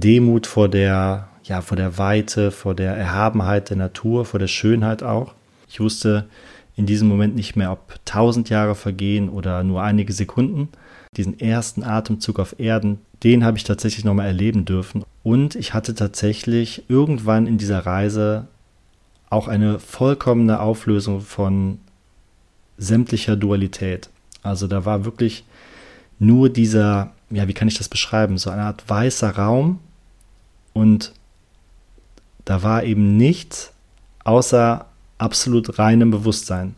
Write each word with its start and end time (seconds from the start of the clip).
Demut 0.00 0.46
vor 0.46 0.68
der, 0.68 1.28
ja, 1.44 1.60
vor 1.60 1.76
der 1.76 1.98
Weite, 1.98 2.50
vor 2.50 2.74
der 2.74 2.96
Erhabenheit 2.96 3.70
der 3.70 3.76
Natur, 3.76 4.24
vor 4.24 4.40
der 4.40 4.48
Schönheit 4.48 5.02
auch. 5.02 5.34
Ich 5.68 5.80
wusste 5.80 6.26
in 6.76 6.86
diesem 6.86 7.08
Moment 7.08 7.34
nicht 7.34 7.56
mehr, 7.56 7.72
ob 7.72 7.94
tausend 8.04 8.50
Jahre 8.50 8.74
vergehen 8.74 9.28
oder 9.28 9.62
nur 9.64 9.82
einige 9.82 10.12
Sekunden. 10.12 10.68
Diesen 11.16 11.40
ersten 11.40 11.82
Atemzug 11.82 12.38
auf 12.38 12.60
Erden, 12.60 12.98
den 13.22 13.44
habe 13.44 13.56
ich 13.56 13.64
tatsächlich 13.64 14.04
nochmal 14.04 14.26
erleben 14.26 14.66
dürfen. 14.66 15.04
Und 15.22 15.54
ich 15.54 15.72
hatte 15.72 15.94
tatsächlich 15.94 16.84
irgendwann 16.88 17.46
in 17.46 17.56
dieser 17.56 17.86
Reise 17.86 18.46
auch 19.30 19.48
eine 19.48 19.78
vollkommene 19.78 20.60
Auflösung 20.60 21.22
von 21.22 21.78
sämtlicher 22.76 23.36
Dualität. 23.36 24.10
Also 24.42 24.66
da 24.66 24.84
war 24.84 25.04
wirklich 25.06 25.44
nur 26.18 26.50
dieser, 26.50 27.12
ja, 27.30 27.48
wie 27.48 27.54
kann 27.54 27.68
ich 27.68 27.78
das 27.78 27.88
beschreiben, 27.88 28.36
so 28.36 28.50
eine 28.50 28.62
Art 28.62 28.84
weißer 28.88 29.30
Raum 29.30 29.80
und 30.76 31.12
da 32.44 32.62
war 32.62 32.84
eben 32.84 33.16
nichts 33.16 33.72
außer 34.24 34.84
absolut 35.16 35.78
reinem 35.78 36.10
Bewusstsein. 36.10 36.74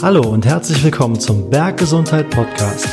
Hallo 0.00 0.22
und 0.22 0.46
herzlich 0.46 0.82
willkommen 0.84 1.18
zum 1.18 1.50
Berggesundheit 1.50 2.30
Podcast, 2.30 2.88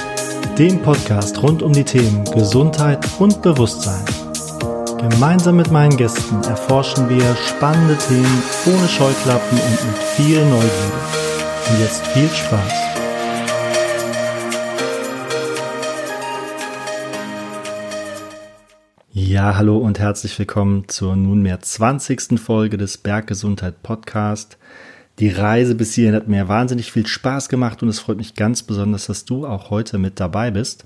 dem 0.57 0.81
Podcast 0.81 1.41
rund 1.43 1.61
um 1.61 1.71
die 1.71 1.83
Themen 1.83 2.25
Gesundheit 2.25 3.07
und 3.19 3.43
Bewusstsein. 3.43 4.03
Gemeinsam 4.97 5.57
mit 5.57 5.71
meinen 5.71 5.95
Gästen 5.95 6.43
erforschen 6.43 7.07
wir 7.07 7.35
spannende 7.35 7.95
Themen 7.97 8.43
ohne 8.65 8.87
Scheuklappen 8.87 9.59
und 9.59 9.85
mit 9.85 9.97
viel 10.15 10.43
Neugierde. 10.43 10.99
Und 11.69 11.79
jetzt 11.79 12.05
viel 12.07 12.29
Spaß. 12.29 12.96
Ja, 19.37 19.55
hallo 19.55 19.77
und 19.77 19.99
herzlich 19.99 20.39
willkommen 20.39 20.85
zur 20.87 21.15
nunmehr 21.15 21.59
20. 21.59 22.39
Folge 22.39 22.75
des 22.75 22.97
Berggesundheit 22.97 23.83
Podcast. 23.83 24.57
Die 25.19 25.29
Reise 25.29 25.75
bis 25.75 25.93
hierhin 25.93 26.15
hat 26.15 26.27
mir 26.27 26.47
wahnsinnig 26.47 26.91
viel 26.91 27.05
Spaß 27.05 27.47
gemacht 27.47 27.83
und 27.83 27.89
es 27.89 27.99
freut 27.99 28.17
mich 28.17 28.33
ganz 28.33 28.63
besonders, 28.63 29.05
dass 29.05 29.25
du 29.25 29.45
auch 29.45 29.69
heute 29.69 29.99
mit 29.99 30.19
dabei 30.19 30.49
bist. 30.49 30.85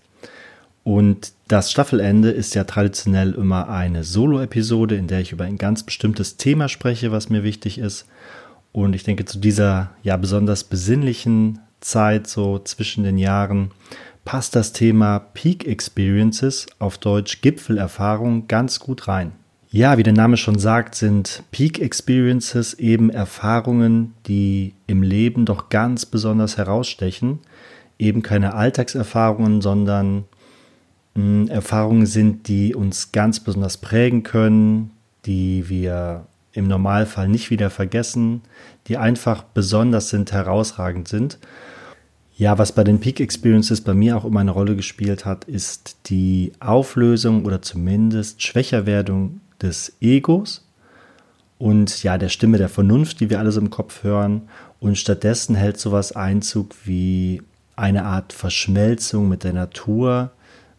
Und 0.84 1.32
das 1.48 1.72
Staffelende 1.72 2.30
ist 2.30 2.54
ja 2.54 2.66
traditionell 2.66 3.36
immer 3.36 3.70
eine 3.70 4.04
Solo-Episode, 4.04 4.96
in 4.98 5.08
der 5.08 5.22
ich 5.22 5.32
über 5.32 5.46
ein 5.46 5.58
ganz 5.58 5.84
bestimmtes 5.84 6.36
Thema 6.36 6.68
spreche, 6.68 7.14
was 7.14 7.30
mir 7.30 7.46
wichtig 7.46 7.78
ist. 7.78 8.06
Und 8.74 8.96
ich 8.96 9.04
denke, 9.04 9.24
zu 9.24 9.40
dieser 9.40 9.92
ja 10.04 10.18
besonders 10.18 10.66
besinnlichen 10.66 11.60
Zeit, 11.80 12.28
so 12.28 12.60
zwischen 12.60 13.06
den 13.06 13.18
Jahren, 13.18 13.72
passt 14.26 14.56
das 14.56 14.74
Thema 14.74 15.20
Peak 15.20 15.68
Experiences, 15.68 16.68
auf 16.80 16.98
Deutsch 16.98 17.42
Gipfelerfahrung, 17.42 18.48
ganz 18.48 18.80
gut 18.80 19.08
rein. 19.08 19.34
Ja, 19.70 19.98
wie 19.98 20.04
der 20.04 20.14
Name 20.14 20.36
schon 20.36 20.60
sagt, 20.60 20.96
sind 20.96 21.44
Peak 21.52 21.80
Experiences 21.80 22.74
eben 22.74 23.10
Erfahrungen, 23.10 24.14
die 24.28 24.74
im 24.86 25.02
Leben 25.02 25.46
doch 25.46 25.70
ganz 25.70 26.06
besonders 26.06 26.58
herausstechen. 26.58 27.40
Eben 27.98 28.22
keine 28.22 28.54
Alltagserfahrungen, 28.54 29.62
sondern 29.62 30.26
Erfahrungen 31.14 32.06
sind, 32.06 32.48
die 32.48 32.76
uns 32.76 33.12
ganz 33.12 33.40
besonders 33.40 33.78
prägen 33.78 34.24
können, 34.24 34.92
die 35.26 35.70
wir 35.70 36.26
im 36.54 36.68
Normalfall 36.68 37.30
nicht 37.30 37.50
wieder 37.50 37.70
vergessen, 37.70 38.42
die 38.88 38.98
einfach 38.98 39.44
besonders 39.44 40.10
sind, 40.10 40.34
herausragend 40.34 41.08
sind. 41.08 41.38
Ja, 42.42 42.58
was 42.58 42.72
bei 42.72 42.84
den 42.84 43.00
Peak 43.00 43.20
Experiences 43.20 43.82
bei 43.82 43.94
mir 43.94 44.18
auch 44.18 44.26
immer 44.26 44.40
eine 44.40 44.50
Rolle 44.50 44.76
gespielt 44.76 45.26
hat, 45.26 45.44
ist 45.44 45.98
die 46.08 46.54
Auflösung 46.60 47.46
oder 47.46 47.62
zumindest 47.62 48.42
Schwächerwerdung 48.42 49.42
des 49.62 49.96
Egos 50.02 50.66
und 51.60 52.02
ja, 52.02 52.18
der 52.18 52.30
Stimme 52.30 52.58
der 52.58 52.68
Vernunft, 52.68 53.20
die 53.20 53.30
wir 53.30 53.38
alle 53.38 53.52
so 53.52 53.62
im 53.62 53.70
Kopf 53.70 54.02
hören. 54.02 54.50
Und 54.80 54.98
stattdessen 54.98 55.54
hält 55.54 55.78
sowas 55.80 56.14
Einzug 56.14 56.74
wie 56.84 57.44
eine 57.76 58.06
Art 58.06 58.34
Verschmelzung 58.34 59.30
mit 59.30 59.44
der 59.44 59.54
Natur, 59.54 60.32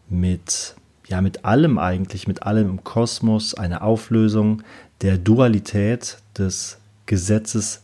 mit, 0.09 0.75
ja, 1.07 1.21
mit 1.21 1.45
allem 1.45 1.77
eigentlich, 1.77 2.27
mit 2.27 2.43
allem 2.43 2.67
im 2.71 2.83
Kosmos, 2.83 3.53
eine 3.53 3.83
Auflösung 3.83 4.63
der 4.99 5.17
Dualität 5.17 6.17
des 6.37 6.77
Gesetzes 7.05 7.83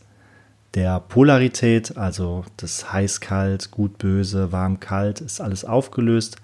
der 0.74 1.00
Polarität, 1.00 1.96
also 1.96 2.44
das 2.56 2.92
heiß-kalt, 2.92 3.70
gut-böse, 3.70 4.52
warm-kalt, 4.52 5.20
ist 5.20 5.40
alles 5.40 5.64
aufgelöst 5.64 6.36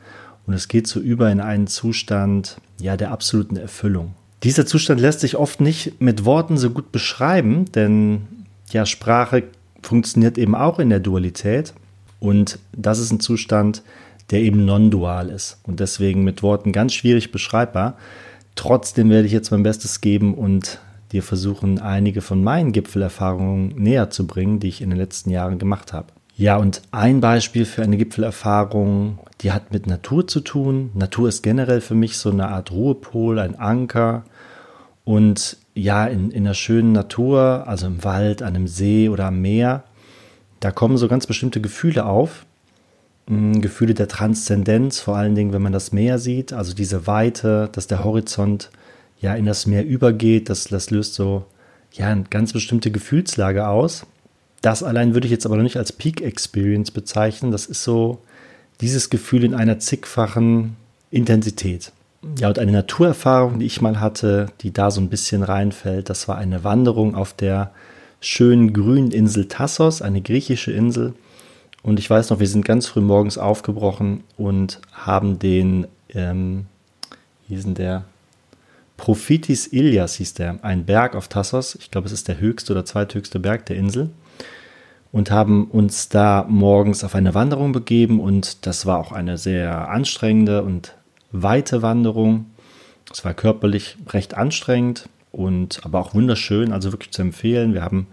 und 0.47 0.55
es 0.55 0.69
geht 0.69 0.87
so 0.87 1.01
über 1.01 1.31
in 1.31 1.41
einen 1.41 1.67
Zustand 1.67 2.57
ja, 2.79 2.97
der 2.97 3.13
absoluten 3.13 3.57
Erfüllung. 3.57 4.15
Dieser 4.43 4.67
Zustand 4.67 5.01
lässt 5.01 5.21
sich 5.21 5.37
oft 5.37 5.61
nicht 5.61 6.01
mit 6.01 6.25
Worten 6.25 6.57
so 6.57 6.71
gut 6.71 6.93
beschreiben, 6.93 7.65
denn 7.73 8.27
ja, 8.71 8.85
Sprache 8.85 9.45
funktioniert 9.83 10.39
eben 10.39 10.55
auch 10.55 10.79
in 10.79 10.91
der 10.91 11.01
Dualität 11.01 11.73
und 12.19 12.59
das 12.73 12.99
ist 12.99 13.13
ein 13.13 13.21
Zustand, 13.21 13.83
der 14.31 14.41
eben 14.41 14.65
non-dual 14.65 15.31
ist 15.31 15.59
und 15.63 15.79
deswegen 15.79 16.25
mit 16.25 16.43
Worten 16.43 16.73
ganz 16.73 16.95
schwierig 16.95 17.31
beschreibbar. 17.31 17.97
Trotzdem 18.57 19.11
werde 19.11 19.27
ich 19.27 19.33
jetzt 19.33 19.51
mein 19.51 19.63
Bestes 19.63 20.01
geben 20.01 20.35
und 20.35 20.81
dir 21.17 21.23
versuchen, 21.23 21.81
einige 21.81 22.21
von 22.21 22.45
meinen 22.45 22.73
Gipfelerfahrungen 22.73 23.75
näher 23.77 24.11
zu 24.11 24.27
bringen, 24.27 24.61
die 24.61 24.69
ich 24.69 24.83
in 24.83 24.91
den 24.91 24.99
letzten 24.99 25.31
Jahren 25.31 25.59
gemacht 25.59 25.93
habe. 25.93 26.09
Ja, 26.37 26.57
und 26.57 26.83
ein 26.91 27.21
Beispiel 27.21 27.65
für 27.65 27.83
eine 27.83 27.97
Gipfelerfahrung, 27.97 29.19
die 29.41 29.53
hat 29.53 29.73
mit 29.73 29.87
Natur 29.87 30.27
zu 30.29 30.41
tun. 30.41 30.91
Natur 30.95 31.29
ist 31.29 31.43
generell 31.43 31.81
für 31.81 31.95
mich 31.95 32.19
so 32.19 32.31
eine 32.31 32.49
Art 32.49 32.71
Ruhepol, 32.71 33.39
ein 33.39 33.59
Anker. 33.59 34.25
Und 35.05 35.57
ja, 35.75 36.07
in, 36.07 36.31
in 36.31 36.45
einer 36.45 36.55
schönen 36.55 36.93
Natur, 36.93 37.65
also 37.67 37.87
im 37.87 38.05
Wald, 38.05 38.43
an 38.43 38.55
einem 38.55 38.69
See 38.69 39.09
oder 39.09 39.27
am 39.27 39.41
Meer, 39.41 39.85
da 40.61 40.71
kommen 40.71 40.99
so 40.99 41.09
ganz 41.09 41.27
bestimmte 41.27 41.61
Gefühle 41.61 42.05
auf, 42.05 42.45
Gefühle 43.29 43.95
der 43.95 44.07
Transzendenz, 44.07 45.01
vor 45.01 45.17
allen 45.17 45.35
Dingen, 45.35 45.53
wenn 45.53 45.63
man 45.63 45.73
das 45.73 45.93
Meer 45.93 46.19
sieht, 46.19 46.53
also 46.53 46.75
diese 46.75 47.09
Weite, 47.09 47.69
dass 47.73 47.89
der 47.89 48.05
Horizont 48.05 48.71
ja 49.27 49.35
in 49.35 49.47
das 49.47 49.67
Meer 49.67 49.85
übergeht, 49.85 50.49
das, 50.49 50.65
das 50.65 50.91
löst 50.91 51.15
so 51.15 51.45
ja 51.93 52.09
eine 52.09 52.25
ganz 52.25 52.53
bestimmte 52.53 52.91
Gefühlslage 52.91 53.67
aus. 53.67 54.07
Das 54.63 54.83
allein 54.83 55.15
würde 55.15 55.27
ich 55.27 55.33
jetzt 55.33 55.47
aber 55.47 55.57
noch 55.57 55.63
nicht 55.63 55.77
als 55.77 55.93
Peak 55.93 56.23
Experience 56.23 56.91
bezeichnen. 56.91 57.51
Das 57.51 57.67
ist 57.67 57.83
so 57.83 58.19
dieses 58.81 59.11
Gefühl 59.11 59.45
in 59.45 59.55
einer 59.55 59.79
zigfachen 59.79 60.77
Intensität. 61.11 61.93
Ja, 62.39 62.49
und 62.49 62.59
eine 62.59 62.73
Naturerfahrung, 62.73 63.59
die 63.59 63.67
ich 63.67 63.81
mal 63.81 64.01
hatte, 64.01 64.47
die 64.61 64.73
da 64.73 64.91
so 64.91 65.01
ein 65.01 65.11
bisschen 65.11 65.43
reinfällt, 65.43 66.11
das 66.11 66.29
war 66.29 66.37
eine 66.39 66.65
Wanderung 66.65 67.15
auf 67.15 67.33
der 67.33 67.73
schönen 68.21 68.73
grünen 68.73 69.13
Insel 69.13 69.47
Tassos, 69.47 70.03
eine 70.03 70.21
griechische 70.21 70.73
Insel 70.73 71.15
und 71.83 72.01
ich 72.01 72.11
weiß 72.11 72.31
noch, 72.31 72.41
wir 72.41 72.49
sind 72.49 72.65
ganz 72.65 72.89
früh 72.89 73.01
morgens 73.01 73.39
aufgebrochen 73.39 74.25
und 74.37 74.81
haben 74.93 75.39
den, 75.39 75.87
ähm, 76.15 76.67
wie 77.47 77.55
hieß 77.55 77.63
denn 77.63 77.75
der? 77.75 78.05
Prophitis 78.97 79.67
Ilias 79.67 80.15
hieß 80.15 80.35
der, 80.35 80.65
ein 80.65 80.85
Berg 80.85 81.15
auf 81.15 81.29
Tassos. 81.29 81.75
Ich 81.77 81.91
glaube, 81.91 82.07
es 82.07 82.13
ist 82.13 82.29
der 82.29 82.41
höchste 82.41 82.73
oder 82.73 82.85
zweithöchste 82.85 83.39
Berg 83.39 83.67
der 83.67 83.77
Insel. 83.77 84.11
Und 85.13 85.31
haben 85.31 85.67
uns 85.71 86.09
da 86.09 86.45
morgens 86.49 87.05
auf 87.05 87.15
eine 87.15 87.35
Wanderung 87.35 87.73
begeben 87.73 88.21
und 88.21 88.67
das 88.67 88.85
war 88.85 88.99
auch 88.99 89.13
eine 89.13 89.39
sehr 89.39 89.89
anstrengende 89.89 90.63
und 90.63 90.95
weite 91.33 91.81
Wanderung. 91.83 92.47
Es 93.11 93.25
war 93.25 93.33
körperlich 93.33 93.97
recht 94.09 94.35
anstrengend 94.35 95.09
und 95.33 95.81
aber 95.85 96.01
auch 96.01 96.13
wunderschön, 96.13 96.73
also 96.73 96.93
wirklich 96.93 97.13
zu 97.13 97.23
empfehlen. 97.23 97.73
Wir 97.73 97.83
haben 97.83 98.09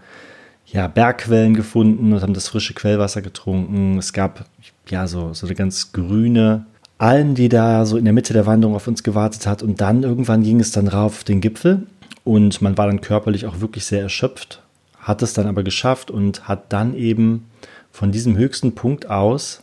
ja, 0.66 0.88
Bergquellen 0.88 1.54
gefunden 1.54 2.12
und 2.12 2.22
haben 2.22 2.34
das 2.34 2.48
frische 2.48 2.74
Quellwasser 2.74 3.22
getrunken. 3.22 3.98
Es 3.98 4.12
gab 4.12 4.46
ja 4.88 5.06
so, 5.06 5.34
so 5.34 5.46
eine 5.46 5.54
ganz 5.54 5.92
grüne 5.92 6.66
Alm, 7.04 7.34
die 7.34 7.50
da 7.50 7.84
so 7.84 7.98
in 7.98 8.04
der 8.04 8.14
Mitte 8.14 8.32
der 8.32 8.46
Wanderung 8.46 8.74
auf 8.74 8.88
uns 8.88 9.02
gewartet 9.02 9.46
hat. 9.46 9.62
Und 9.62 9.82
dann 9.82 10.02
irgendwann 10.02 10.42
ging 10.42 10.58
es 10.58 10.72
dann 10.72 10.88
rauf 10.88 11.16
auf 11.16 11.24
den 11.24 11.42
Gipfel 11.42 11.86
und 12.24 12.62
man 12.62 12.78
war 12.78 12.86
dann 12.86 13.02
körperlich 13.02 13.44
auch 13.44 13.60
wirklich 13.60 13.84
sehr 13.84 14.00
erschöpft, 14.00 14.62
hat 14.98 15.20
es 15.20 15.34
dann 15.34 15.46
aber 15.46 15.62
geschafft 15.62 16.10
und 16.10 16.48
hat 16.48 16.72
dann 16.72 16.94
eben 16.94 17.44
von 17.92 18.10
diesem 18.10 18.38
höchsten 18.38 18.74
Punkt 18.74 19.10
aus 19.10 19.62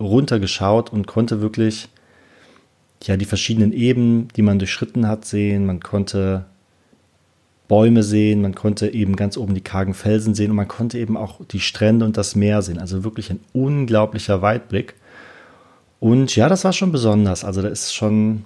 runtergeschaut 0.00 0.90
und 0.90 1.06
konnte 1.06 1.42
wirklich 1.42 1.90
ja 3.02 3.18
die 3.18 3.26
verschiedenen 3.26 3.74
Ebenen, 3.74 4.28
die 4.34 4.42
man 4.42 4.58
durchschritten 4.58 5.06
hat, 5.06 5.26
sehen. 5.26 5.66
Man 5.66 5.80
konnte 5.80 6.46
Bäume 7.68 8.02
sehen, 8.02 8.40
man 8.40 8.54
konnte 8.54 8.88
eben 8.88 9.14
ganz 9.14 9.36
oben 9.36 9.54
die 9.54 9.60
kargen 9.60 9.92
Felsen 9.92 10.34
sehen 10.34 10.50
und 10.50 10.56
man 10.56 10.68
konnte 10.68 10.98
eben 10.98 11.18
auch 11.18 11.44
die 11.44 11.60
Strände 11.60 12.06
und 12.06 12.16
das 12.16 12.34
Meer 12.34 12.62
sehen. 12.62 12.78
Also 12.78 13.04
wirklich 13.04 13.30
ein 13.30 13.40
unglaublicher 13.52 14.40
Weitblick. 14.40 14.94
Und 16.02 16.34
ja, 16.34 16.48
das 16.48 16.64
war 16.64 16.72
schon 16.72 16.90
besonders. 16.90 17.44
Also 17.44 17.62
da 17.62 17.68
ist 17.68 17.94
schon 17.94 18.44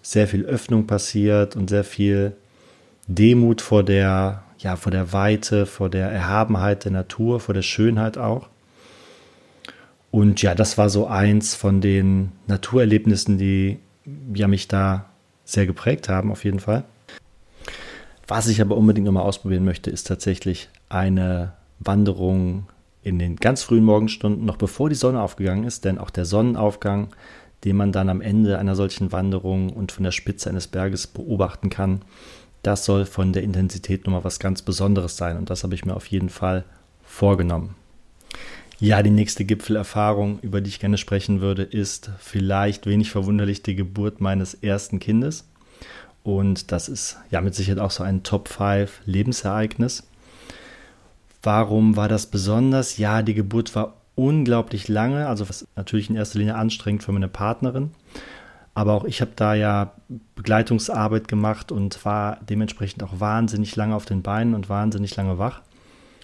sehr 0.00 0.26
viel 0.26 0.46
Öffnung 0.46 0.86
passiert 0.86 1.54
und 1.54 1.68
sehr 1.68 1.84
viel 1.84 2.32
Demut 3.08 3.60
vor 3.60 3.82
der, 3.82 4.42
ja, 4.56 4.76
vor 4.76 4.90
der 4.90 5.12
Weite, 5.12 5.66
vor 5.66 5.90
der 5.90 6.10
Erhabenheit 6.10 6.86
der 6.86 6.92
Natur, 6.92 7.40
vor 7.40 7.52
der 7.52 7.60
Schönheit 7.60 8.16
auch. 8.16 8.48
Und 10.10 10.40
ja, 10.40 10.54
das 10.54 10.78
war 10.78 10.88
so 10.88 11.06
eins 11.06 11.54
von 11.54 11.82
den 11.82 12.32
Naturerlebnissen, 12.46 13.36
die 13.36 13.80
ja 14.32 14.48
mich 14.48 14.66
da 14.66 15.04
sehr 15.44 15.66
geprägt 15.66 16.08
haben, 16.08 16.32
auf 16.32 16.42
jeden 16.42 16.60
Fall. 16.60 16.84
Was 18.26 18.48
ich 18.48 18.62
aber 18.62 18.78
unbedingt 18.78 19.04
nochmal 19.04 19.24
ausprobieren 19.24 19.66
möchte, 19.66 19.90
ist 19.90 20.06
tatsächlich 20.06 20.70
eine 20.88 21.52
Wanderung 21.80 22.64
in 23.04 23.18
den 23.18 23.36
ganz 23.36 23.62
frühen 23.62 23.84
Morgenstunden, 23.84 24.44
noch 24.44 24.56
bevor 24.56 24.88
die 24.88 24.94
Sonne 24.94 25.22
aufgegangen 25.22 25.64
ist, 25.64 25.84
denn 25.84 25.98
auch 25.98 26.10
der 26.10 26.24
Sonnenaufgang, 26.24 27.08
den 27.64 27.76
man 27.76 27.92
dann 27.92 28.08
am 28.08 28.20
Ende 28.20 28.58
einer 28.58 28.74
solchen 28.74 29.12
Wanderung 29.12 29.70
und 29.70 29.92
von 29.92 30.04
der 30.04 30.10
Spitze 30.10 30.50
eines 30.50 30.66
Berges 30.66 31.06
beobachten 31.06 31.70
kann, 31.70 32.02
das 32.62 32.84
soll 32.84 33.04
von 33.04 33.32
der 33.32 33.42
Intensität 33.42 34.06
nochmal 34.06 34.24
was 34.24 34.38
ganz 34.38 34.62
Besonderes 34.62 35.16
sein 35.16 35.36
und 35.36 35.50
das 35.50 35.62
habe 35.62 35.74
ich 35.74 35.84
mir 35.84 35.94
auf 35.94 36.06
jeden 36.06 36.30
Fall 36.30 36.64
vorgenommen. 37.04 37.76
Ja, 38.80 39.02
die 39.02 39.10
nächste 39.10 39.44
Gipfelerfahrung, 39.44 40.40
über 40.40 40.60
die 40.60 40.68
ich 40.68 40.80
gerne 40.80 40.98
sprechen 40.98 41.40
würde, 41.40 41.62
ist 41.62 42.10
vielleicht 42.18 42.86
wenig 42.86 43.10
verwunderlich 43.10 43.62
die 43.62 43.76
Geburt 43.76 44.20
meines 44.20 44.54
ersten 44.54 44.98
Kindes. 44.98 45.44
Und 46.22 46.72
das 46.72 46.88
ist 46.88 47.18
ja 47.30 47.40
mit 47.40 47.54
Sicherheit 47.54 47.78
auch 47.78 47.90
so 47.90 48.02
ein 48.02 48.22
Top 48.24 48.48
5 48.48 49.02
Lebensereignis. 49.04 50.04
Warum 51.44 51.96
war 51.96 52.08
das 52.08 52.26
besonders? 52.26 52.96
Ja, 52.96 53.22
die 53.22 53.34
Geburt 53.34 53.74
war 53.74 53.94
unglaublich 54.14 54.88
lange, 54.88 55.26
also 55.26 55.48
was 55.48 55.66
natürlich 55.76 56.08
in 56.08 56.16
erster 56.16 56.38
Linie 56.38 56.54
anstrengend 56.54 57.02
für 57.02 57.12
meine 57.12 57.28
Partnerin. 57.28 57.90
Aber 58.74 58.94
auch 58.94 59.04
ich 59.04 59.20
habe 59.20 59.32
da 59.36 59.54
ja 59.54 59.92
Begleitungsarbeit 60.34 61.28
gemacht 61.28 61.70
und 61.70 62.04
war 62.04 62.38
dementsprechend 62.48 63.02
auch 63.02 63.20
wahnsinnig 63.20 63.76
lange 63.76 63.94
auf 63.94 64.04
den 64.04 64.22
Beinen 64.22 64.54
und 64.54 64.68
wahnsinnig 64.68 65.14
lange 65.16 65.38
wach. 65.38 65.60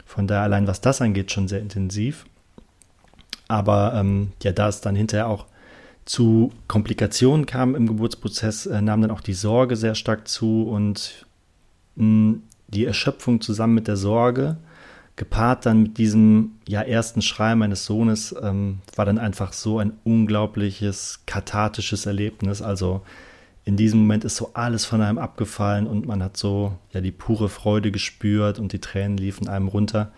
Von 0.05 0.27
daher 0.27 0.43
allein 0.43 0.67
was 0.67 0.81
das 0.81 1.01
angeht, 1.01 1.31
schon 1.31 1.49
sehr 1.49 1.61
intensiv. 1.61 2.25
Aber 3.47 3.95
ähm, 3.95 4.33
ja, 4.43 4.53
da 4.53 4.69
es 4.69 4.81
dann 4.81 4.97
hinterher 4.97 5.29
auch 5.29 5.47
zu 6.05 6.51
Komplikationen 6.67 7.47
kam 7.47 7.75
im 7.77 7.87
Geburtsprozess, 7.87 8.67
äh, 8.67 8.81
nahm 8.81 9.03
dann 9.03 9.11
auch 9.11 9.21
die 9.21 9.35
Sorge 9.35 9.77
sehr 9.77 9.95
stark 9.95 10.27
zu 10.27 10.65
und 10.65 11.27
mh, 11.97 12.05
hm, 12.05 12.43
die 12.69 12.87
Erschöpfung 12.87 13.41
zusammen 13.41 13.75
mit 13.75 13.89
der 13.89 13.97
Sorge, 13.97 14.57
gepaart 15.21 15.67
dann 15.67 15.83
mit 15.83 15.99
diesem 15.99 16.53
ja 16.67 16.81
ersten 16.81 17.21
Schrei 17.21 17.55
meines 17.55 17.85
Sohnes, 17.85 18.35
ähm, 18.43 18.79
war 18.97 19.05
dann 19.05 19.19
einfach 19.19 19.53
so 19.53 19.79
ein 19.79 19.93
unglaubliches 20.03 21.25
kathartisches 21.27 22.07
Erlebnis. 22.07 22.63
Also 22.63 23.03
in 23.67 23.77
diesem 23.77 24.01
Moment 24.01 24.25
ist 24.25 24.37
so 24.37 24.53
alles 24.55 24.87
von 24.87 25.03
einem 25.03 25.19
abgefallen 25.19 25.87
und 25.87 26.07
man 26.07 26.23
hat 26.23 26.39
so 26.39 26.73
ja 26.93 27.03
die 27.03 27.13
pure 27.13 27.51
Freude 27.51 27.91
gespürt 27.93 28.59
und 28.59 28.73
die 28.73 28.79
Tränen 28.79 29.19
liefen 29.19 29.47
einem 29.47 29.69
runter. 29.69 30.11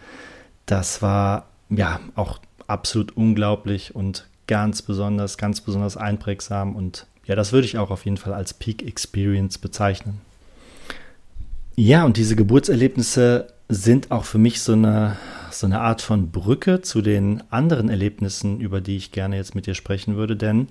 Das 0.67 1.03
war 1.03 1.47
ja 1.69 1.99
auch 2.15 2.39
absolut 2.69 3.17
unglaublich 3.17 3.97
und 3.97 4.29
ganz 4.47 4.83
besonders, 4.83 5.37
ganz 5.37 5.63
besonders 5.63 5.97
einprägsam 5.97 6.77
und 6.77 7.09
ja, 7.25 7.35
das 7.35 7.53
würde 7.53 7.67
ich 7.67 7.77
auch 7.77 7.91
auf 7.91 8.05
jeden 8.05 8.19
Fall 8.19 8.35
als 8.35 8.55
Peak 8.55 8.87
Experience 8.87 9.59
bezeichnen. 9.59 10.21
Ja, 11.75 12.05
und 12.05 12.17
diese 12.17 12.37
Geburtserlebnisse 12.37 13.49
sind 13.73 14.11
auch 14.11 14.25
für 14.25 14.39
mich 14.39 14.61
so 14.61 14.73
eine, 14.73 15.17
so 15.51 15.67
eine 15.67 15.81
Art 15.81 16.03
von 16.03 16.31
Brücke 16.31 16.83
zu 16.83 17.01
den 17.01 17.43
anderen 17.51 17.89
Erlebnissen, 17.89 18.61
über 18.61 18.81
die 18.81 18.97
ich 18.97 19.13
gerne 19.13 19.37
jetzt 19.37 19.55
mit 19.55 19.67
dir 19.67 19.75
sprechen 19.75 20.17
würde, 20.17 20.37
denn 20.37 20.69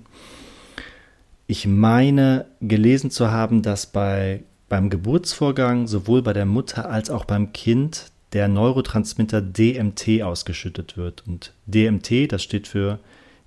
ich 1.48 1.66
meine 1.66 2.46
gelesen 2.60 3.10
zu 3.10 3.30
haben, 3.30 3.62
dass 3.62 3.86
bei, 3.86 4.44
beim 4.68 4.88
Geburtsvorgang 4.88 5.88
sowohl 5.88 6.22
bei 6.22 6.32
der 6.32 6.46
Mutter 6.46 6.88
als 6.88 7.10
auch 7.10 7.24
beim 7.24 7.52
Kind 7.52 8.06
der 8.32 8.48
Neurotransmitter 8.48 9.42
DMT 9.42 10.22
ausgeschüttet 10.22 10.96
wird. 10.96 11.24
Und 11.26 11.52
DMT, 11.66 12.32
das 12.32 12.42
steht 12.42 12.68
für 12.68 13.00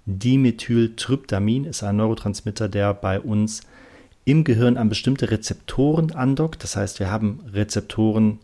Dimethyltryptamin, 0.06 1.64
ist 1.64 1.82
ein 1.82 1.96
Neurotransmitter, 1.96 2.68
der 2.68 2.94
bei 2.94 3.20
uns 3.20 3.62
im 4.26 4.44
Gehirn 4.44 4.78
an 4.78 4.90
bestimmte 4.90 5.32
Rezeptoren 5.32 6.12
andockt. 6.12 6.64
Das 6.64 6.76
heißt, 6.76 7.00
wir 7.00 7.10
haben 7.10 7.40
Rezeptoren 7.54 8.40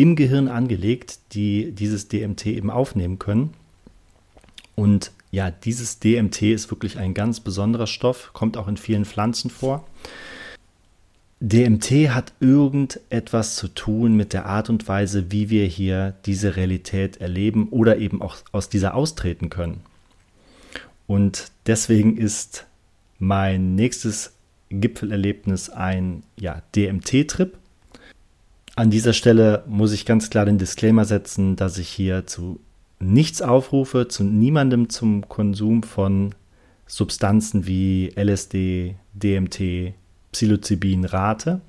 im 0.00 0.16
Gehirn 0.16 0.48
angelegt, 0.48 1.18
die 1.32 1.72
dieses 1.72 2.08
DMT 2.08 2.46
eben 2.46 2.70
aufnehmen 2.70 3.18
können. 3.18 3.52
Und 4.74 5.12
ja, 5.30 5.50
dieses 5.50 5.98
DMT 5.98 6.42
ist 6.42 6.70
wirklich 6.70 6.98
ein 6.98 7.12
ganz 7.12 7.40
besonderer 7.40 7.86
Stoff, 7.86 8.30
kommt 8.32 8.56
auch 8.56 8.66
in 8.66 8.78
vielen 8.78 9.04
Pflanzen 9.04 9.50
vor. 9.50 9.86
DMT 11.40 12.10
hat 12.10 12.32
irgendetwas 12.40 13.56
zu 13.56 13.68
tun 13.68 14.14
mit 14.14 14.32
der 14.32 14.46
Art 14.46 14.70
und 14.70 14.88
Weise, 14.88 15.30
wie 15.30 15.50
wir 15.50 15.66
hier 15.66 16.14
diese 16.24 16.56
Realität 16.56 17.18
erleben 17.18 17.68
oder 17.70 17.98
eben 17.98 18.22
auch 18.22 18.36
aus 18.52 18.68
dieser 18.70 18.94
austreten 18.94 19.50
können. 19.50 19.80
Und 21.06 21.50
deswegen 21.66 22.16
ist 22.16 22.66
mein 23.18 23.74
nächstes 23.74 24.32
Gipfelerlebnis 24.70 25.68
ein 25.68 26.22
ja, 26.38 26.62
DMT-Trip. 26.74 27.59
An 28.80 28.88
dieser 28.88 29.12
Stelle 29.12 29.62
muss 29.66 29.92
ich 29.92 30.06
ganz 30.06 30.30
klar 30.30 30.46
den 30.46 30.56
Disclaimer 30.56 31.04
setzen, 31.04 31.54
dass 31.54 31.76
ich 31.76 31.90
hier 31.90 32.26
zu 32.26 32.60
nichts 32.98 33.42
aufrufe, 33.42 34.08
zu 34.08 34.24
niemandem 34.24 34.88
zum 34.88 35.28
Konsum 35.28 35.82
von 35.82 36.34
Substanzen 36.86 37.66
wie 37.66 38.10
LSD, 38.16 38.96
DMT, 39.12 39.92
Psilocybin 40.32 41.04
rate. 41.04 41.60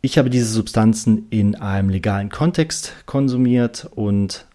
Ich 0.00 0.16
habe 0.16 0.30
diese 0.30 0.46
Substanzen 0.46 1.26
in 1.28 1.56
einem 1.56 1.90
legalen 1.90 2.30
Kontext 2.30 2.94
konsumiert 3.04 3.86
und 3.94 4.46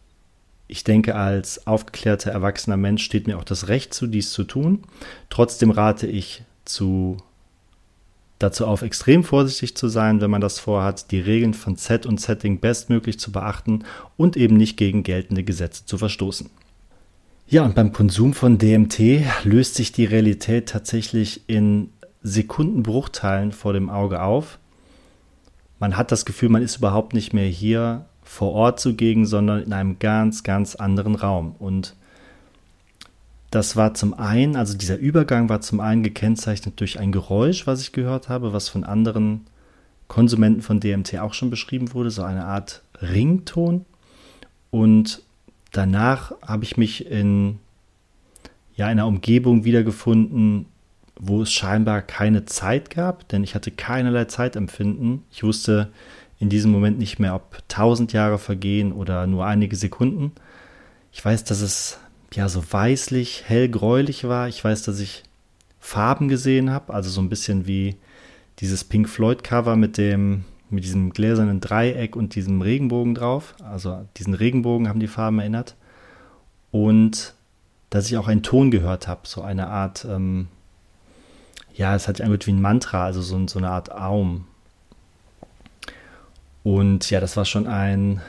ich 0.68 0.84
denke, 0.84 1.14
als 1.14 1.68
aufgeklärter 1.68 2.32
erwachsener 2.32 2.78
Mensch 2.78 3.04
steht 3.04 3.28
mir 3.28 3.38
auch 3.38 3.44
das 3.44 3.68
Recht 3.68 3.94
zu, 3.94 4.08
dies 4.08 4.32
zu 4.32 4.44
tun. 4.44 4.86
Trotzdem 5.30 5.70
rate 5.70 6.08
ich 6.08 6.46
zu, 6.66 7.18
dazu 8.44 8.66
auf, 8.66 8.82
extrem 8.82 9.24
vorsichtig 9.24 9.76
zu 9.76 9.88
sein, 9.88 10.22
wenn 10.22 10.32
man 10.32 10.42
das 10.42 10.60
vorhat, 10.60 11.12
die 11.12 11.20
Regeln 11.20 11.54
von 11.54 11.76
Set 11.76 12.06
und 12.06 12.20
Setting 12.20 12.60
bestmöglich 12.60 13.20
zu 13.20 13.32
beachten 13.32 13.84
und 14.18 14.38
eben 14.38 14.58
nicht 14.58 14.78
gegen 14.78 15.04
geltende 15.04 15.44
Gesetze 15.44 15.86
zu 15.86 15.98
verstoßen. 15.98 16.50
Ja, 17.48 17.64
und 17.64 17.76
beim 17.76 17.92
Konsum 17.92 18.34
von 18.34 18.58
DMT 18.58 19.26
löst 19.44 19.76
sich 19.76 19.92
die 19.92 20.06
Realität 20.06 20.70
tatsächlich 20.70 21.42
in 21.48 21.90
Sekundenbruchteilen 22.24 23.52
vor 23.52 23.74
dem 23.74 23.90
Auge 23.90 24.22
auf. 24.22 24.58
Man 25.80 25.98
hat 25.98 26.12
das 26.12 26.26
Gefühl, 26.26 26.50
man 26.50 26.62
ist 26.62 26.78
überhaupt 26.78 27.14
nicht 27.14 27.34
mehr 27.34 27.48
hier 27.48 28.06
vor 28.24 28.54
Ort 28.54 28.80
zugegen, 28.80 29.26
sondern 29.26 29.64
in 29.64 29.74
einem 29.74 30.00
ganz, 30.00 30.44
ganz 30.44 30.76
anderen 30.76 31.16
Raum. 31.16 31.56
Und 31.60 31.96
das 33.52 33.76
war 33.76 33.94
zum 33.94 34.14
einen, 34.14 34.56
also 34.56 34.78
dieser 34.78 34.98
Übergang 34.98 35.50
war 35.50 35.60
zum 35.60 35.82
einen 35.82 36.04
gekennzeichnet 36.04 36.80
durch 36.80 37.00
ein 37.00 37.12
Geräusch, 37.12 37.68
was 37.68 37.82
ich 37.82 37.92
gehört 37.92 38.30
habe, 38.30 38.54
was 38.54 38.70
von 38.70 38.86
anderen 38.86 39.42
Konsumenten 40.08 40.62
von 40.62 40.80
DMT 40.80 41.20
auch 41.20 41.34
schon 41.34 41.50
beschrieben 41.50 41.94
wurde, 41.94 42.12
so 42.12 42.24
eine 42.24 42.46
Art 42.46 42.82
Rington. 43.02 43.86
Und 44.72 45.22
danach 45.74 46.32
habe 46.42 46.64
ich 46.64 46.78
mich 46.78 47.06
in 47.06 47.60
ja, 48.76 48.88
einer 48.88 49.06
Umgebung 49.06 49.66
wiedergefunden, 49.66 50.66
wo 51.20 51.42
es 51.42 51.52
scheinbar 51.52 52.02
keine 52.02 52.46
Zeit 52.46 52.90
gab, 52.90 53.28
denn 53.28 53.44
ich 53.44 53.54
hatte 53.54 53.70
keinerlei 53.70 54.26
Zeitempfinden. 54.26 55.24
Ich 55.30 55.44
wusste 55.44 55.92
in 56.40 56.48
diesem 56.48 56.72
Moment 56.72 56.98
nicht 56.98 57.20
mehr, 57.20 57.36
ob 57.36 57.62
tausend 57.68 58.14
Jahre 58.14 58.40
vergehen 58.40 58.94
oder 58.94 59.28
nur 59.28 59.46
einige 59.46 59.76
Sekunden. 59.76 60.32
Ich 61.12 61.24
weiß, 61.24 61.44
dass 61.44 61.60
es 61.60 62.00
ja 62.34 62.50
so 62.50 62.64
weißlich, 62.70 63.44
hellgräulich 63.48 64.26
war. 64.28 64.48
Ich 64.48 64.64
weiß, 64.64 64.84
dass 64.84 65.00
ich 65.00 65.24
Farben 65.80 66.28
gesehen 66.28 66.72
habe, 66.72 66.94
also 66.94 67.10
so 67.10 67.22
ein 67.22 67.30
bisschen 67.30 67.68
wie 67.68 67.98
dieses 68.60 68.84
Pink 68.84 69.10
Floyd 69.10 69.44
Cover 69.44 69.76
mit 69.76 69.98
dem 69.98 70.46
mit 70.70 70.86
diesem 70.86 71.10
gläsernen 71.12 71.60
Dreieck 71.60 72.16
und 72.16 72.34
diesem 72.36 72.62
Regenbogen 72.62 73.14
drauf. 73.14 73.56
Also 73.62 74.08
diesen 74.16 74.34
Regenbogen 74.34 74.88
haben 74.88 75.02
die 75.02 75.08
Farben 75.08 75.40
erinnert. 75.40 75.76
Und 76.72 77.34
dass 77.90 78.08
ich 78.08 78.16
auch 78.16 78.30
einen 78.30 78.42
Ton 78.42 78.72
gehört 78.72 79.06
habe, 79.10 79.28
so 79.28 79.42
eine 79.42 79.68
Art 79.68 80.06
ähm, 80.06 80.48
ja, 81.74 81.96
es 81.96 82.08
hat 82.08 82.18
sich 82.18 82.24
angehört 82.24 82.48
wie 82.48 82.54
ein 82.54 82.62
Mantra, 82.62 83.06
also 83.06 83.22
so, 83.22 83.48
so 83.48 83.60
eine 83.60 83.70
Art 83.70 83.92
Aum. 83.92 84.46
Und 86.64 87.10
ja, 87.10 87.20
das 87.20 87.38
war 87.38 87.46
schon 87.46 87.68
ein 87.68 88.22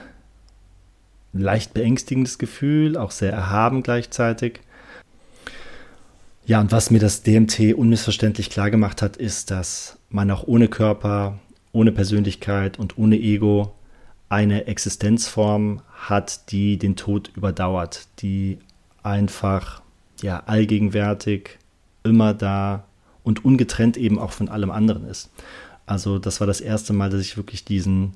leicht 1.33 1.75
beängstigendes 1.75 2.39
Gefühl, 2.39 2.97
auch 2.97 3.11
sehr 3.11 3.33
erhaben 3.33 3.83
gleichzeitig. 3.83 4.61
Ja, 6.45 6.61
und 6.61 6.73
was 6.73 6.91
mir 6.91 6.99
das 6.99 7.23
DMT 7.23 7.75
unmissverständlich 7.75 8.51
klar 8.51 8.71
gemacht 8.71 9.01
hat, 9.01 9.17
ist, 9.17 9.51
dass 9.51 9.99
man 10.11 10.31
auch 10.31 10.45
ohne 10.47 10.69
Körper, 10.69 11.39
ohne 11.73 11.93
Persönlichkeit 11.93 12.79
und 12.79 12.99
ohne 12.99 13.17
Ego 13.17 13.75
eine 14.29 14.67
Existenzform 14.67 15.83
hat, 15.93 16.51
die 16.51 16.79
den 16.79 16.97
Tod 16.97 17.31
überdauert, 17.37 18.09
die 18.21 18.59
einfach 19.03 19.83
ja 20.21 20.43
allgegenwärtig, 20.47 21.59
immer 22.03 22.35
da 22.35 22.85
und 23.23 23.45
ungetrennt 23.45 23.97
eben 23.97 24.19
auch 24.19 24.33
von 24.33 24.49
allem 24.49 24.71
anderen 24.71 25.07
ist. 25.07 25.31
Also 25.87 26.19
das 26.19 26.41
war 26.41 26.47
das 26.47 26.61
erste 26.61 26.93
Mal, 26.93 27.11
dass 27.11 27.21
ich 27.21 27.37
wirklich 27.37 27.65
diesen 27.65 28.15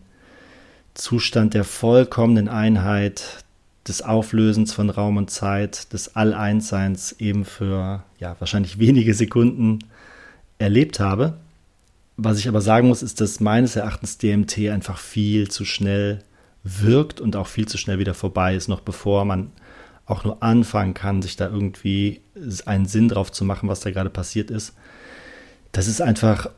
Zustand 0.96 1.54
der 1.54 1.64
vollkommenen 1.64 2.48
Einheit, 2.48 3.44
des 3.86 4.02
Auflösens 4.02 4.72
von 4.72 4.90
Raum 4.90 5.16
und 5.16 5.30
Zeit, 5.30 5.92
des 5.92 6.16
All-Eins-Seins 6.16 7.12
eben 7.20 7.44
für 7.44 8.02
ja, 8.18 8.34
wahrscheinlich 8.40 8.78
wenige 8.78 9.14
Sekunden 9.14 9.78
erlebt 10.58 10.98
habe. 10.98 11.34
Was 12.16 12.38
ich 12.38 12.48
aber 12.48 12.60
sagen 12.60 12.88
muss, 12.88 13.02
ist, 13.02 13.20
dass 13.20 13.40
meines 13.40 13.76
Erachtens 13.76 14.18
DMT 14.18 14.70
einfach 14.70 14.98
viel 14.98 15.48
zu 15.48 15.64
schnell 15.64 16.22
wirkt 16.64 17.20
und 17.20 17.36
auch 17.36 17.46
viel 17.46 17.68
zu 17.68 17.78
schnell 17.78 17.98
wieder 17.98 18.14
vorbei 18.14 18.56
ist, 18.56 18.68
noch 18.68 18.80
bevor 18.80 19.24
man 19.24 19.52
auch 20.06 20.24
nur 20.24 20.42
anfangen 20.42 20.94
kann, 20.94 21.22
sich 21.22 21.36
da 21.36 21.46
irgendwie 21.46 22.20
einen 22.64 22.86
Sinn 22.86 23.08
drauf 23.08 23.30
zu 23.30 23.44
machen, 23.44 23.68
was 23.68 23.80
da 23.80 23.90
gerade 23.90 24.10
passiert 24.10 24.50
ist. 24.50 24.72
Das 25.72 25.88
ist 25.88 26.00
einfach 26.00 26.48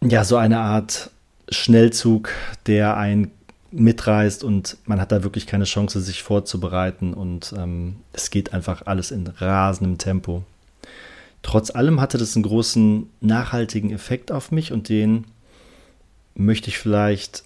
ja 0.00 0.24
so 0.24 0.36
eine 0.36 0.58
Art 0.58 1.10
Schnellzug, 1.50 2.30
der 2.66 2.96
einen 2.96 3.30
mitreißt 3.70 4.44
und 4.44 4.78
man 4.86 5.00
hat 5.00 5.12
da 5.12 5.22
wirklich 5.22 5.46
keine 5.46 5.64
Chance, 5.64 6.00
sich 6.00 6.22
vorzubereiten 6.22 7.14
und 7.14 7.54
ähm, 7.56 7.96
es 8.12 8.30
geht 8.30 8.54
einfach 8.54 8.86
alles 8.86 9.10
in 9.10 9.26
rasendem 9.26 9.98
Tempo. 9.98 10.44
Trotz 11.42 11.70
allem 11.70 12.00
hatte 12.00 12.18
das 12.18 12.34
einen 12.34 12.44
großen 12.44 13.08
nachhaltigen 13.20 13.90
Effekt 13.90 14.32
auf 14.32 14.50
mich 14.50 14.72
und 14.72 14.88
den 14.88 15.26
möchte 16.34 16.68
ich 16.68 16.78
vielleicht 16.78 17.44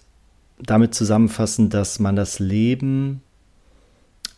damit 0.59 0.95
zusammenfassen, 0.95 1.69
dass 1.69 1.99
man 1.99 2.15
das 2.15 2.39
Leben 2.39 3.21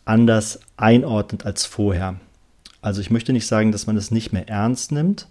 anders 0.04 0.60
einordnet 0.76 1.46
als 1.46 1.66
vorher. 1.66 2.16
Also 2.80 3.00
ich 3.00 3.10
möchte 3.10 3.32
nicht 3.32 3.46
sagen, 3.46 3.72
dass 3.72 3.86
man 3.86 3.96
es 3.96 4.10
nicht 4.10 4.32
mehr 4.32 4.48
ernst 4.48 4.92
nimmt, 4.92 5.26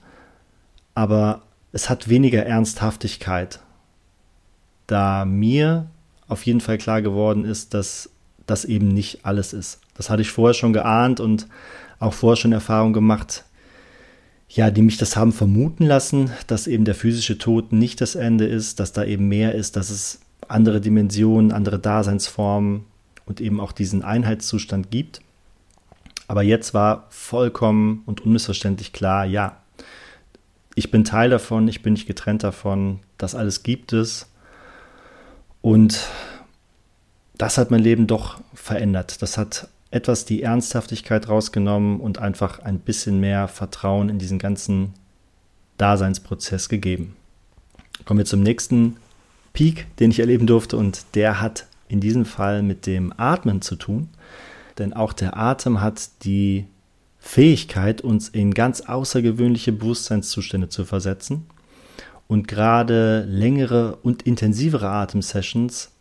aber 0.93 1.41
es 1.71 1.89
hat 1.89 2.07
weniger 2.07 2.45
Ernsthaftigkeit, 2.45 3.59
da 4.87 5.25
mir 5.25 5.87
auf 6.27 6.45
jeden 6.45 6.61
Fall 6.61 6.77
klar 6.77 7.01
geworden 7.01 7.45
ist, 7.45 7.73
dass 7.73 8.09
das 8.45 8.65
eben 8.65 8.87
nicht 8.87 9.25
alles 9.25 9.53
ist. 9.53 9.79
Das 9.95 10.09
hatte 10.09 10.21
ich 10.21 10.31
vorher 10.31 10.53
schon 10.53 10.73
geahnt 10.73 11.19
und 11.19 11.47
auch 11.99 12.13
vorher 12.13 12.35
schon 12.35 12.51
Erfahrungen 12.51 12.93
gemacht, 12.93 13.43
ja, 14.49 14.69
die 14.69 14.81
mich 14.81 14.97
das 14.97 15.15
haben 15.15 15.33
vermuten 15.33 15.85
lassen, 15.85 16.31
dass 16.47 16.67
eben 16.67 16.85
der 16.85 16.95
physische 16.95 17.37
Tod 17.37 17.73
nicht 17.73 17.99
das 18.01 18.15
Ende 18.15 18.45
ist, 18.45 18.79
dass 18.79 18.93
da 18.93 19.03
eben 19.03 19.27
mehr 19.27 19.55
ist, 19.55 19.75
dass 19.75 19.89
es 19.89 20.21
andere 20.47 20.81
Dimensionen, 20.81 21.51
andere 21.51 21.79
Daseinsformen 21.79 22.85
und 23.25 23.41
eben 23.41 23.59
auch 23.59 23.71
diesen 23.71 24.03
Einheitszustand 24.03 24.91
gibt. 24.91 25.21
Aber 26.27 26.43
jetzt 26.43 26.73
war 26.73 27.07
vollkommen 27.09 28.03
und 28.05 28.21
unmissverständlich 28.21 28.93
klar, 28.93 29.25
ja, 29.25 29.57
ich 30.75 30.91
bin 30.91 31.03
Teil 31.03 31.29
davon, 31.29 31.67
ich 31.67 31.81
bin 31.81 31.93
nicht 31.93 32.07
getrennt 32.07 32.43
davon, 32.43 32.99
das 33.17 33.33
alles 33.33 33.63
gibt 33.63 33.93
es 33.93 34.27
und 35.65 36.07
das 37.39 37.57
hat 37.57 37.71
mein 37.71 37.81
Leben 37.81 38.05
doch 38.05 38.39
verändert. 38.53 39.23
Das 39.23 39.35
hat 39.35 39.67
etwas 39.89 40.23
die 40.23 40.43
Ernsthaftigkeit 40.43 41.27
rausgenommen 41.27 41.99
und 42.01 42.19
einfach 42.19 42.59
ein 42.59 42.77
bisschen 42.77 43.19
mehr 43.19 43.47
Vertrauen 43.47 44.09
in 44.09 44.19
diesen 44.19 44.37
ganzen 44.37 44.93
Daseinsprozess 45.79 46.69
gegeben. 46.69 47.15
Kommen 48.05 48.19
wir 48.19 48.25
zum 48.25 48.43
nächsten 48.43 48.97
Peak, 49.53 49.87
den 49.97 50.11
ich 50.11 50.19
erleben 50.19 50.45
durfte 50.45 50.77
und 50.77 51.03
der 51.15 51.41
hat 51.41 51.65
in 51.87 51.99
diesem 51.99 52.25
Fall 52.25 52.61
mit 52.61 52.85
dem 52.85 53.11
Atmen 53.17 53.63
zu 53.63 53.75
tun. 53.75 54.09
Denn 54.77 54.93
auch 54.93 55.13
der 55.13 55.35
Atem 55.35 55.81
hat 55.81 56.23
die 56.25 56.67
Fähigkeit, 57.17 58.01
uns 58.01 58.29
in 58.29 58.53
ganz 58.53 58.81
außergewöhnliche 58.81 59.71
Bewusstseinszustände 59.71 60.69
zu 60.69 60.85
versetzen. 60.85 61.47
Und 62.27 62.47
gerade 62.47 63.25
längere 63.29 63.97
und 63.97 64.23
intensivere 64.23 64.89
Atemsessions 64.89 65.91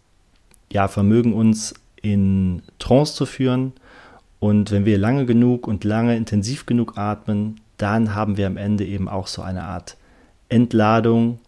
ja, 0.72 0.88
vermögen 0.88 1.32
uns 1.32 1.74
in 2.02 2.62
Trance 2.78 3.14
zu 3.14 3.26
führen. 3.26 3.72
Und 4.40 4.70
wenn 4.70 4.84
wir 4.84 4.98
lange 4.98 5.26
genug 5.26 5.66
und 5.66 5.84
lange 5.84 6.16
intensiv 6.16 6.66
genug 6.66 6.98
atmen, 6.98 7.60
dann 7.78 8.14
haben 8.14 8.36
wir 8.36 8.46
am 8.46 8.56
Ende 8.56 8.84
eben 8.84 9.08
auch 9.08 9.26
so 9.26 9.42
eine 9.42 9.64
Art 9.64 9.96
Entladung. 10.48 11.38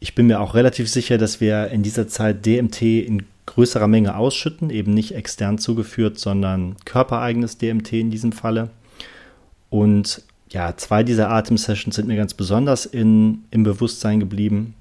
Ich 0.00 0.14
bin 0.14 0.26
mir 0.26 0.40
auch 0.40 0.54
relativ 0.54 0.88
sicher, 0.88 1.18
dass 1.18 1.40
wir 1.40 1.68
in 1.68 1.82
dieser 1.82 2.08
Zeit 2.08 2.44
DMT 2.46 2.82
in 2.82 3.26
größerer 3.46 3.88
Menge 3.88 4.16
ausschütten, 4.16 4.70
eben 4.70 4.94
nicht 4.94 5.14
extern 5.14 5.58
zugeführt, 5.58 6.18
sondern 6.18 6.76
körpereigenes 6.84 7.58
DMT 7.58 7.92
in 7.92 8.10
diesem 8.10 8.32
Falle. 8.32 8.70
Und 9.68 10.22
ja, 10.50 10.76
zwei 10.76 11.02
dieser 11.02 11.30
Atemsessions 11.30 11.94
sind 11.96 12.08
mir 12.08 12.16
ganz 12.16 12.34
besonders 12.34 12.86
in, 12.86 13.44
im 13.50 13.62
Bewusstsein 13.62 14.20
geblieben. 14.20 14.74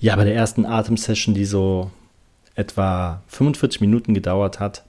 Ja, 0.00 0.16
bei 0.16 0.24
der 0.24 0.34
ersten 0.34 0.66
Atemsession, 0.66 1.34
die 1.34 1.46
so 1.46 1.90
etwa 2.54 3.22
45 3.28 3.80
Minuten 3.80 4.12
gedauert 4.12 4.60
hat, 4.60 4.84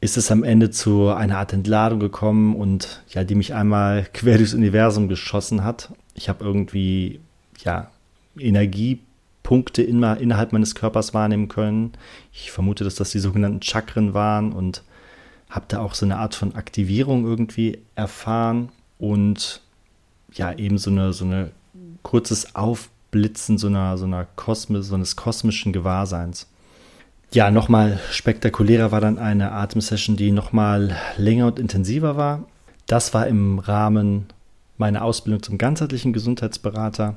ist 0.00 0.16
es 0.16 0.30
am 0.30 0.44
Ende 0.44 0.70
zu 0.70 1.08
einer 1.08 1.38
Art 1.38 1.52
Entladung 1.52 2.00
gekommen 2.00 2.56
und 2.56 3.02
ja, 3.08 3.24
die 3.24 3.34
mich 3.34 3.54
einmal 3.54 4.06
quer 4.12 4.38
durchs 4.38 4.54
Universum 4.54 5.08
geschossen 5.08 5.64
hat. 5.64 5.90
Ich 6.14 6.28
habe 6.28 6.44
irgendwie 6.44 7.20
ja 7.64 7.90
Energiepunkte 8.38 9.82
in, 9.82 10.02
innerhalb 10.02 10.52
meines 10.52 10.74
Körpers 10.74 11.12
wahrnehmen 11.12 11.48
können. 11.48 11.92
Ich 12.32 12.52
vermute, 12.52 12.84
dass 12.84 12.94
das 12.94 13.10
die 13.10 13.18
sogenannten 13.18 13.62
Chakren 13.62 14.14
waren 14.14 14.52
und 14.52 14.82
habe 15.52 15.66
da 15.68 15.80
auch 15.80 15.94
so 15.94 16.06
eine 16.06 16.16
Art 16.16 16.34
von 16.34 16.54
Aktivierung 16.54 17.24
irgendwie 17.26 17.78
erfahren 17.94 18.70
und 18.98 19.60
ja, 20.32 20.52
eben 20.52 20.78
so 20.78 20.90
eine, 20.90 21.12
so 21.12 21.26
eine 21.26 21.52
kurzes 22.02 22.54
Aufblitzen 22.56 23.58
so 23.58 23.66
einer, 23.66 23.98
so 23.98 24.06
einer 24.06 24.26
Kosmos, 24.36 24.88
so 24.88 24.94
eines 24.94 25.14
kosmischen 25.14 25.72
Gewahrseins. 25.72 26.48
Ja, 27.32 27.50
nochmal 27.50 28.00
spektakulärer 28.10 28.92
war 28.92 29.00
dann 29.00 29.18
eine 29.18 29.52
Atemsession, 29.52 30.16
die 30.16 30.32
nochmal 30.32 30.96
länger 31.16 31.46
und 31.46 31.58
intensiver 31.58 32.16
war. 32.16 32.44
Das 32.86 33.14
war 33.14 33.26
im 33.26 33.58
Rahmen 33.58 34.26
meiner 34.78 35.02
Ausbildung 35.02 35.42
zum 35.42 35.58
ganzheitlichen 35.58 36.12
Gesundheitsberater. 36.12 37.16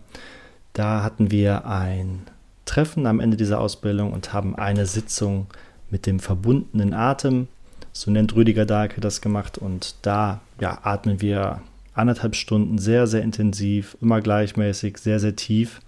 Da 0.74 1.04
hatten 1.04 1.32
wir 1.32 1.66
ein 1.66 2.22
Treffen 2.66 3.08
am 3.08 3.20
Ende 3.20 3.38
dieser 3.38 3.60
Ausbildung 3.60 4.14
und 4.14 4.34
haben 4.34 4.56
eine 4.56 4.86
Sitzung 4.86 5.48
mit 5.90 6.06
dem 6.06 6.20
verbundenen 6.20 6.94
Atem 6.94 7.48
so 7.96 8.12
nennt 8.12 8.36
Rüdiger 8.36 8.66
Dahlke 8.66 9.00
das 9.00 9.22
gemacht. 9.22 9.58
Und 9.58 9.96
da 10.02 10.42
ja, 10.60 10.80
atmen 10.84 11.22
wir 11.22 11.62
anderthalb 11.94 12.36
Stunden 12.36 12.78
sehr, 12.78 13.08
sehr 13.08 13.22
intensiv, 13.22 13.96
immer 14.02 14.20
gleichmäßig, 14.20 14.98
sehr, 14.98 15.20
sehr 15.22 15.38
tief. 15.38 15.80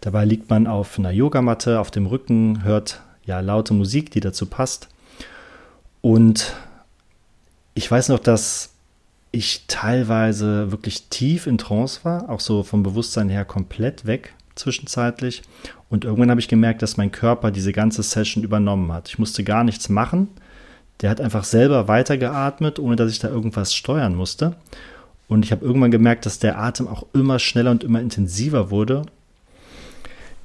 Dabei 0.00 0.24
liegt 0.24 0.50
man 0.50 0.66
auf 0.66 0.98
einer 0.98 1.12
Yogamatte 1.12 1.78
auf 1.78 1.92
dem 1.92 2.06
Rücken, 2.06 2.64
hört 2.64 3.00
ja 3.24 3.38
laute 3.38 3.74
Musik, 3.74 4.10
die 4.10 4.18
dazu 4.18 4.46
passt. 4.46 4.88
Und 6.00 6.56
ich 7.74 7.88
weiß 7.88 8.08
noch, 8.08 8.18
dass 8.18 8.70
ich 9.30 9.66
teilweise 9.68 10.72
wirklich 10.72 11.04
tief 11.10 11.46
in 11.46 11.58
Trance 11.58 12.00
war, 12.02 12.28
auch 12.28 12.40
so 12.40 12.64
vom 12.64 12.82
Bewusstsein 12.82 13.28
her 13.28 13.44
komplett 13.44 14.04
weg 14.04 14.34
zwischenzeitlich. 14.56 15.42
Und 15.90 16.04
irgendwann 16.04 16.30
habe 16.30 16.40
ich 16.40 16.48
gemerkt, 16.48 16.82
dass 16.82 16.96
mein 16.96 17.12
Körper 17.12 17.52
diese 17.52 17.72
ganze 17.72 18.02
Session 18.02 18.42
übernommen 18.42 18.92
hat. 18.92 19.08
Ich 19.08 19.18
musste 19.18 19.44
gar 19.44 19.62
nichts 19.62 19.88
machen. 19.88 20.28
Der 21.00 21.10
hat 21.10 21.20
einfach 21.20 21.44
selber 21.44 21.88
weitergeatmet, 21.88 22.78
ohne 22.78 22.96
dass 22.96 23.10
ich 23.10 23.18
da 23.18 23.28
irgendwas 23.28 23.74
steuern 23.74 24.14
musste. 24.14 24.56
Und 25.28 25.44
ich 25.44 25.52
habe 25.52 25.64
irgendwann 25.64 25.90
gemerkt, 25.90 26.24
dass 26.26 26.38
der 26.38 26.58
Atem 26.58 26.88
auch 26.88 27.06
immer 27.12 27.38
schneller 27.38 27.70
und 27.70 27.84
immer 27.84 28.00
intensiver 28.00 28.70
wurde. 28.70 29.02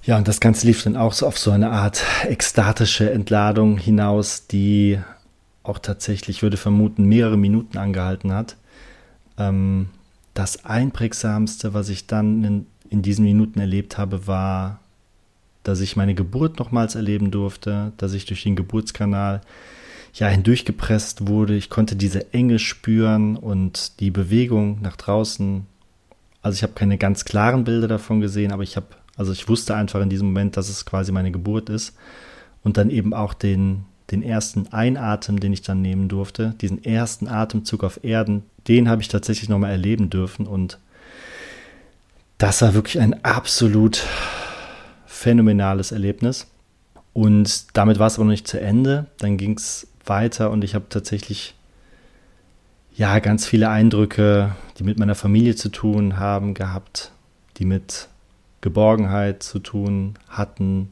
Ja, 0.03 0.17
und 0.17 0.27
das 0.27 0.39
Ganze 0.39 0.65
lief 0.65 0.83
dann 0.83 0.97
auch 0.97 1.13
so 1.13 1.27
auf 1.27 1.37
so 1.37 1.51
eine 1.51 1.69
Art 1.69 2.03
ekstatische 2.23 3.11
Entladung 3.11 3.77
hinaus, 3.77 4.47
die 4.47 4.99
auch 5.63 5.77
tatsächlich, 5.77 6.37
ich 6.37 6.43
würde 6.43 6.57
vermuten, 6.57 7.05
mehrere 7.05 7.37
Minuten 7.37 7.77
angehalten 7.77 8.33
hat. 8.33 8.55
Ähm, 9.37 9.89
das 10.33 10.65
Einprägsamste, 10.65 11.75
was 11.75 11.89
ich 11.89 12.07
dann 12.07 12.43
in, 12.43 12.65
in 12.89 13.03
diesen 13.03 13.25
Minuten 13.25 13.59
erlebt 13.59 13.99
habe, 13.99 14.25
war, 14.25 14.79
dass 15.63 15.81
ich 15.81 15.95
meine 15.95 16.15
Geburt 16.15 16.57
nochmals 16.57 16.95
erleben 16.95 17.29
durfte, 17.29 17.91
dass 17.97 18.13
ich 18.13 18.25
durch 18.25 18.41
den 18.41 18.55
Geburtskanal 18.55 19.41
ja 20.13 20.27
hindurchgepresst 20.27 21.27
wurde. 21.27 21.55
Ich 21.55 21.69
konnte 21.69 21.95
diese 21.95 22.33
Enge 22.33 22.59
spüren 22.59 23.35
und 23.35 23.99
die 23.99 24.11
Bewegung 24.11 24.81
nach 24.81 24.95
draußen. 24.95 25.65
Also 26.41 26.55
ich 26.55 26.63
habe 26.63 26.73
keine 26.73 26.97
ganz 26.97 27.25
klaren 27.25 27.63
Bilder 27.63 27.87
davon 27.87 28.19
gesehen, 28.19 28.51
aber 28.51 28.63
ich 28.63 28.75
habe, 28.75 28.87
also 29.15 29.31
ich 29.31 29.47
wusste 29.47 29.75
einfach 29.75 30.01
in 30.01 30.09
diesem 30.09 30.27
Moment, 30.27 30.57
dass 30.57 30.69
es 30.69 30.85
quasi 30.85 31.11
meine 31.11 31.31
Geburt 31.31 31.69
ist. 31.69 31.95
Und 32.63 32.77
dann 32.77 32.89
eben 32.89 33.13
auch 33.13 33.33
den, 33.33 33.85
den 34.11 34.21
ersten 34.21 34.67
Einatmen, 34.67 35.39
den 35.39 35.53
ich 35.53 35.61
dann 35.61 35.81
nehmen 35.81 36.09
durfte, 36.09 36.53
diesen 36.61 36.83
ersten 36.83 37.27
Atemzug 37.27 37.83
auf 37.83 38.03
Erden, 38.03 38.43
den 38.67 38.89
habe 38.89 39.01
ich 39.01 39.07
tatsächlich 39.07 39.49
nochmal 39.49 39.71
erleben 39.71 40.09
dürfen. 40.09 40.45
Und 40.45 40.77
das 42.37 42.61
war 42.61 42.73
wirklich 42.73 42.99
ein 42.99 43.23
absolut 43.23 44.03
phänomenales 45.05 45.91
Erlebnis. 45.91 46.47
Und 47.13 47.77
damit 47.77 47.99
war 47.99 48.07
es 48.07 48.15
aber 48.15 48.25
noch 48.25 48.31
nicht 48.31 48.47
zu 48.47 48.59
Ende. 48.59 49.07
Dann 49.17 49.37
ging 49.37 49.57
es 49.57 49.87
weiter 50.05 50.51
und 50.51 50.63
ich 50.63 50.75
habe 50.75 50.85
tatsächlich 50.89 51.55
ja 52.95 53.19
ganz 53.19 53.45
viele 53.45 53.69
Eindrücke, 53.69 54.55
die 54.77 54.83
mit 54.83 54.99
meiner 54.99 55.15
Familie 55.15 55.55
zu 55.55 55.69
tun 55.69 56.17
haben, 56.17 56.53
gehabt, 56.53 57.11
die 57.57 57.65
mit 57.65 58.07
Geborgenheit 58.61 59.43
zu 59.43 59.59
tun 59.59 60.15
hatten, 60.29 60.91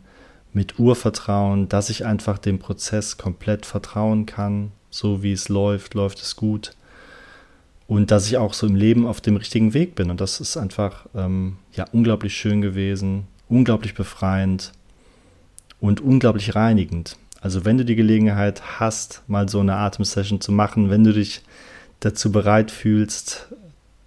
mit 0.53 0.79
Urvertrauen, 0.79 1.69
dass 1.69 1.89
ich 1.89 2.05
einfach 2.05 2.37
dem 2.39 2.59
Prozess 2.59 3.17
komplett 3.17 3.65
vertrauen 3.65 4.25
kann, 4.25 4.71
so 4.89 5.21
wie 5.21 5.31
es 5.31 5.49
läuft, 5.49 5.93
läuft 5.93 6.21
es 6.21 6.35
gut. 6.35 6.73
Und 7.87 8.11
dass 8.11 8.27
ich 8.27 8.37
auch 8.37 8.53
so 8.53 8.67
im 8.67 8.75
Leben 8.75 9.07
auf 9.07 9.21
dem 9.21 9.35
richtigen 9.35 9.73
Weg 9.73 9.95
bin. 9.95 10.11
Und 10.11 10.21
das 10.21 10.39
ist 10.39 10.57
einfach 10.57 11.07
ähm, 11.15 11.57
ja 11.73 11.85
unglaublich 11.91 12.35
schön 12.35 12.61
gewesen, 12.61 13.27
unglaublich 13.47 13.95
befreiend 13.95 14.73
und 15.79 16.01
unglaublich 16.01 16.55
reinigend. 16.55 17.17
Also 17.41 17.65
wenn 17.65 17.77
du 17.77 17.85
die 17.85 17.95
Gelegenheit 17.95 18.79
hast, 18.79 19.23
mal 19.27 19.47
so 19.47 19.59
eine 19.59 19.75
Atemsession 19.75 20.41
zu 20.41 20.51
machen, 20.51 20.89
wenn 20.89 21.03
du 21.03 21.13
dich 21.13 21.41
dazu 21.99 22.31
bereit 22.31 22.71
fühlst, 22.71 23.47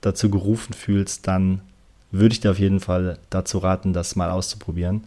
dazu 0.00 0.30
gerufen 0.30 0.74
fühlst, 0.74 1.26
dann 1.26 1.62
würde 2.10 2.34
ich 2.34 2.40
dir 2.40 2.50
auf 2.50 2.58
jeden 2.58 2.80
Fall 2.80 3.18
dazu 3.30 3.58
raten, 3.58 3.92
das 3.92 4.16
mal 4.16 4.30
auszuprobieren. 4.30 5.04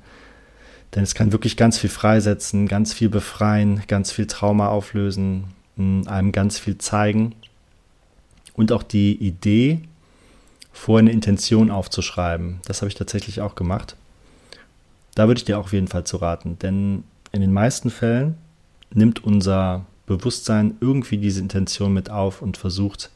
Denn 0.95 1.03
es 1.03 1.13
kann 1.13 1.31
wirklich 1.31 1.57
ganz 1.57 1.77
viel 1.77 1.89
freisetzen, 1.89 2.67
ganz 2.67 2.93
viel 2.93 3.09
befreien, 3.09 3.83
ganz 3.87 4.11
viel 4.11 4.27
Trauma 4.27 4.69
auflösen, 4.69 5.45
einem 5.77 6.31
ganz 6.31 6.57
viel 6.57 6.77
zeigen. 6.77 7.35
Und 8.53 8.71
auch 8.71 8.83
die 8.83 9.15
Idee, 9.15 9.81
vorher 10.71 11.01
eine 11.01 11.11
Intention 11.11 11.69
aufzuschreiben, 11.69 12.61
das 12.65 12.81
habe 12.81 12.89
ich 12.89 12.95
tatsächlich 12.95 13.41
auch 13.41 13.55
gemacht. 13.55 13.95
Da 15.15 15.27
würde 15.27 15.39
ich 15.39 15.45
dir 15.45 15.59
auch 15.59 15.65
auf 15.65 15.73
jeden 15.73 15.87
Fall 15.87 16.05
zu 16.05 16.17
raten, 16.17 16.57
denn 16.59 17.03
in 17.35 17.41
den 17.41 17.53
meisten 17.53 17.89
Fällen 17.89 18.37
nimmt 18.93 19.23
unser 19.23 19.85
Bewusstsein 20.05 20.77
irgendwie 20.79 21.17
diese 21.17 21.41
Intention 21.41 21.93
mit 21.93 22.09
auf 22.09 22.41
und 22.41 22.55
versucht, 22.55 23.11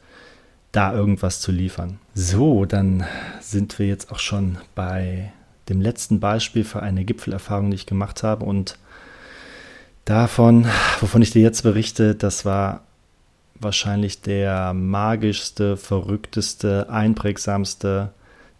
da 0.72 0.92
irgendwas 0.92 1.40
zu 1.40 1.50
liefern. 1.50 1.98
So, 2.14 2.66
dann 2.66 3.04
sind 3.40 3.78
wir 3.78 3.86
jetzt 3.86 4.12
auch 4.12 4.18
schon 4.18 4.58
bei 4.74 5.32
dem 5.70 5.80
letzten 5.80 6.20
Beispiel 6.20 6.64
für 6.64 6.82
eine 6.82 7.04
Gipfelerfahrung, 7.04 7.70
die 7.70 7.76
ich 7.76 7.86
gemacht 7.86 8.22
habe. 8.22 8.44
Und 8.44 8.78
davon, 10.04 10.66
wovon 11.00 11.22
ich 11.22 11.30
dir 11.30 11.42
jetzt 11.42 11.62
berichte, 11.62 12.14
das 12.14 12.44
war 12.44 12.82
wahrscheinlich 13.54 14.20
der 14.20 14.74
magischste, 14.74 15.78
verrückteste, 15.78 16.90
einprägsamste, 16.90 18.12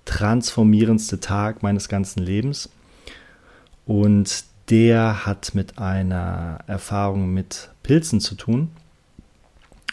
transformierendste 0.07 1.21
Tag 1.21 1.63
meines 1.63 1.89
ganzen 1.89 2.23
Lebens. 2.23 2.71
Und 3.87 4.45
der 4.71 5.27
hat 5.27 5.55
mit 5.55 5.79
einer 5.79 6.61
Erfahrung 6.67 7.35
mit 7.35 7.71
Pilzen 7.83 8.21
zu 8.21 8.37
tun. 8.37 8.71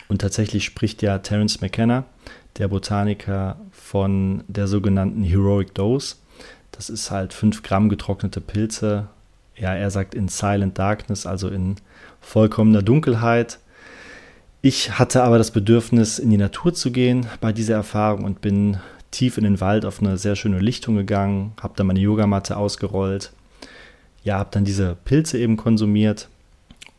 Und 0.07 0.21
tatsächlich 0.21 0.63
spricht 0.63 1.01
ja 1.01 1.17
Terence 1.17 1.61
McKenna, 1.61 2.05
der 2.57 2.67
Botaniker, 2.67 3.57
von 3.71 4.43
der 4.47 4.67
sogenannten 4.67 5.23
Heroic 5.23 5.73
Dose. 5.73 6.15
Das 6.71 6.89
ist 6.89 7.09
halt 7.09 7.33
5 7.33 7.63
Gramm 7.63 7.89
getrocknete 7.89 8.39
Pilze. 8.39 9.07
Ja, 9.55 9.73
er 9.73 9.89
sagt 9.89 10.13
in 10.13 10.27
Silent 10.27 10.77
Darkness, 10.77 11.25
also 11.25 11.49
in 11.49 11.77
vollkommener 12.21 12.83
Dunkelheit. 12.83 13.59
Ich 14.61 14.99
hatte 14.99 15.23
aber 15.23 15.39
das 15.39 15.51
Bedürfnis, 15.51 16.19
in 16.19 16.29
die 16.29 16.37
Natur 16.37 16.73
zu 16.73 16.91
gehen 16.91 17.25
bei 17.41 17.51
dieser 17.51 17.75
Erfahrung 17.75 18.23
und 18.23 18.41
bin 18.41 18.77
tief 19.09 19.37
in 19.37 19.43
den 19.43 19.59
Wald 19.59 19.85
auf 19.85 19.99
eine 19.99 20.17
sehr 20.17 20.35
schöne 20.35 20.59
Lichtung 20.59 20.95
gegangen, 20.95 21.53
habe 21.61 21.73
dann 21.75 21.87
meine 21.87 21.99
Yogamatte 21.99 22.57
ausgerollt, 22.57 23.31
ja, 24.27 24.37
habe 24.39 24.49
dann 24.51 24.65
diese 24.65 24.97
Pilze 25.05 25.37
eben 25.37 25.55
konsumiert 25.55 26.27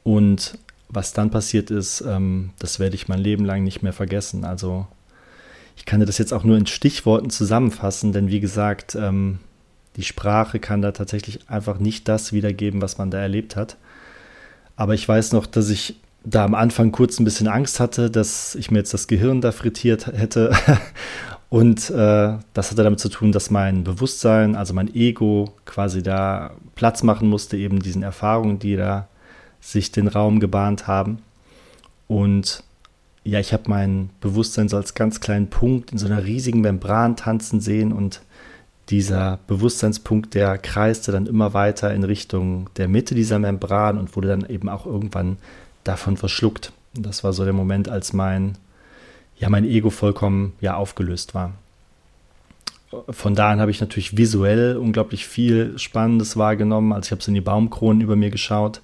und 0.02 0.58
was 0.88 1.12
dann 1.12 1.30
passiert 1.30 1.70
ist, 1.70 2.00
ähm, 2.00 2.50
das 2.58 2.80
werde 2.80 2.94
ich 2.94 3.08
mein 3.08 3.18
Leben 3.18 3.44
lang 3.44 3.62
nicht 3.62 3.82
mehr 3.82 3.92
vergessen. 3.92 4.47
Also 4.47 4.87
ich 5.76 5.85
kann 5.85 6.00
das 6.00 6.16
jetzt 6.16 6.32
auch 6.32 6.44
nur 6.44 6.56
in 6.56 6.66
Stichworten 6.66 7.28
zusammenfassen, 7.28 8.12
denn 8.12 8.28
wie 8.28 8.40
gesagt, 8.40 8.94
ähm, 8.94 9.40
die 9.97 10.04
Sprache 10.04 10.58
kann 10.58 10.80
da 10.80 10.92
tatsächlich 10.92 11.40
einfach 11.50 11.78
nicht 11.78 12.08
das 12.08 12.32
wiedergeben, 12.32 12.80
was 12.80 12.97
man 12.97 13.11
da 13.11 13.18
erlebt 13.18 13.56
hat. 13.56 13.76
Aber 14.76 14.94
ich 14.94 15.06
weiß 15.06 15.32
noch, 15.32 15.44
dass 15.44 15.68
ich 15.68 15.97
da 16.25 16.47
am 16.47 16.54
Anfang 16.54 16.92
kurz 16.92 17.20
ein 17.20 17.25
bisschen 17.25 17.49
Angst 17.49 17.78
hatte, 17.78 18.11
dass 18.11 18.54
ich 18.54 18.70
mir 18.70 18.78
jetzt 18.78 18.94
das 18.94 19.06
Gehirn 19.06 19.42
da 19.42 19.52
frittiert 19.52 20.06
hätte. 20.06 20.52
Und 21.50 21.90
äh, 21.90 22.37
das 22.54 22.70
hatte 22.70 22.82
damit 22.82 23.00
zu 23.00 23.08
tun, 23.08 23.32
dass 23.32 23.50
mein 23.50 23.84
Bewusstsein, 23.84 24.54
also 24.54 24.75
mein 24.75 24.95
Ego, 24.95 25.54
quasi 25.64 26.02
da 26.02 26.52
Platz 26.78 27.02
machen 27.02 27.28
musste, 27.28 27.56
eben 27.56 27.80
diesen 27.80 28.04
Erfahrungen, 28.04 28.60
die 28.60 28.76
da 28.76 29.08
sich 29.60 29.91
den 29.91 30.06
Raum 30.06 30.38
gebahnt 30.38 30.86
haben. 30.86 31.19
Und 32.06 32.62
ja, 33.25 33.41
ich 33.41 33.52
habe 33.52 33.64
mein 33.67 34.10
Bewusstsein 34.21 34.69
so 34.69 34.76
als 34.76 34.95
ganz 34.95 35.19
kleinen 35.19 35.50
Punkt 35.50 35.91
in 35.91 35.99
so 35.99 36.06
einer 36.06 36.23
riesigen 36.23 36.60
Membran 36.60 37.17
tanzen 37.17 37.60
sehen 37.60 37.93
und 37.93 38.23
dieser 38.91 39.41
Bewusstseinspunkt, 39.49 40.34
der 40.34 40.56
kreiste 40.56 41.10
dann 41.10 41.26
immer 41.26 41.52
weiter 41.52 41.93
in 41.93 42.04
Richtung 42.04 42.71
der 42.76 42.86
Mitte 42.86 43.17
dieser 43.17 43.41
Membran 43.41 43.99
und 43.99 44.14
wurde 44.14 44.28
dann 44.28 44.49
eben 44.49 44.69
auch 44.69 44.86
irgendwann 44.86 45.36
davon 45.82 46.17
verschluckt. 46.17 46.73
Und 46.97 47.04
das 47.04 47.25
war 47.25 47.32
so 47.32 47.43
der 47.43 47.54
Moment, 47.54 47.88
als 47.88 48.12
mein, 48.12 48.56
ja, 49.36 49.50
mein 49.50 49.64
Ego 49.64 49.91
vollkommen 49.91 50.52
ja 50.60 50.76
aufgelöst 50.76 51.34
war. 51.34 51.54
Von 53.10 53.34
da 53.34 53.50
an 53.50 53.60
habe 53.60 53.70
ich 53.70 53.80
natürlich 53.80 54.16
visuell 54.16 54.76
unglaublich 54.76 55.26
viel 55.26 55.78
Spannendes 55.78 56.36
wahrgenommen. 56.36 56.92
Also 56.92 57.08
ich 57.08 57.10
habe 57.12 57.22
so 57.22 57.30
in 57.30 57.34
die 57.34 57.40
Baumkronen 57.40 58.00
über 58.00 58.16
mir 58.16 58.30
geschaut 58.30 58.80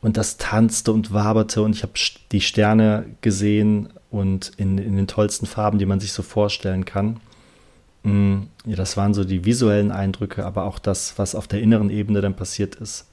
und 0.00 0.16
das 0.16 0.36
tanzte 0.36 0.92
und 0.92 1.12
waberte 1.12 1.62
und 1.62 1.74
ich 1.74 1.82
habe 1.82 1.92
die 2.32 2.40
Sterne 2.40 3.06
gesehen 3.20 3.88
und 4.10 4.52
in, 4.56 4.78
in 4.78 4.96
den 4.96 5.06
tollsten 5.06 5.46
Farben, 5.46 5.78
die 5.78 5.86
man 5.86 6.00
sich 6.00 6.12
so 6.12 6.22
vorstellen 6.22 6.84
kann. 6.84 7.20
Mm, 8.02 8.42
ja, 8.66 8.76
das 8.76 8.96
waren 8.96 9.14
so 9.14 9.24
die 9.24 9.44
visuellen 9.44 9.92
Eindrücke, 9.92 10.44
aber 10.44 10.64
auch 10.64 10.78
das, 10.78 11.18
was 11.18 11.34
auf 11.34 11.48
der 11.48 11.62
inneren 11.62 11.90
Ebene 11.90 12.20
dann 12.20 12.36
passiert 12.36 12.74
ist, 12.74 13.06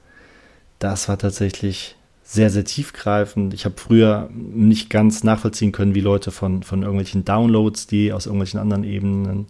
das 0.80 1.08
war 1.08 1.18
tatsächlich 1.18 1.96
sehr, 2.24 2.50
sehr 2.50 2.66
tiefgreifend. 2.66 3.54
Ich 3.54 3.66
habe 3.66 3.76
früher 3.78 4.30
nicht 4.34 4.90
ganz 4.90 5.24
nachvollziehen 5.24 5.72
können, 5.72 5.96
wie 5.96 6.02
Leute 6.02 6.32
von, 6.32 6.64
von 6.64 6.82
irgendwelchen 6.82 7.24
Downloads, 7.24 7.88
die 7.88 8.12
aus 8.12 8.26
irgendwelchen 8.26 8.60
anderen 8.60 8.84
Ebenen 8.84 9.48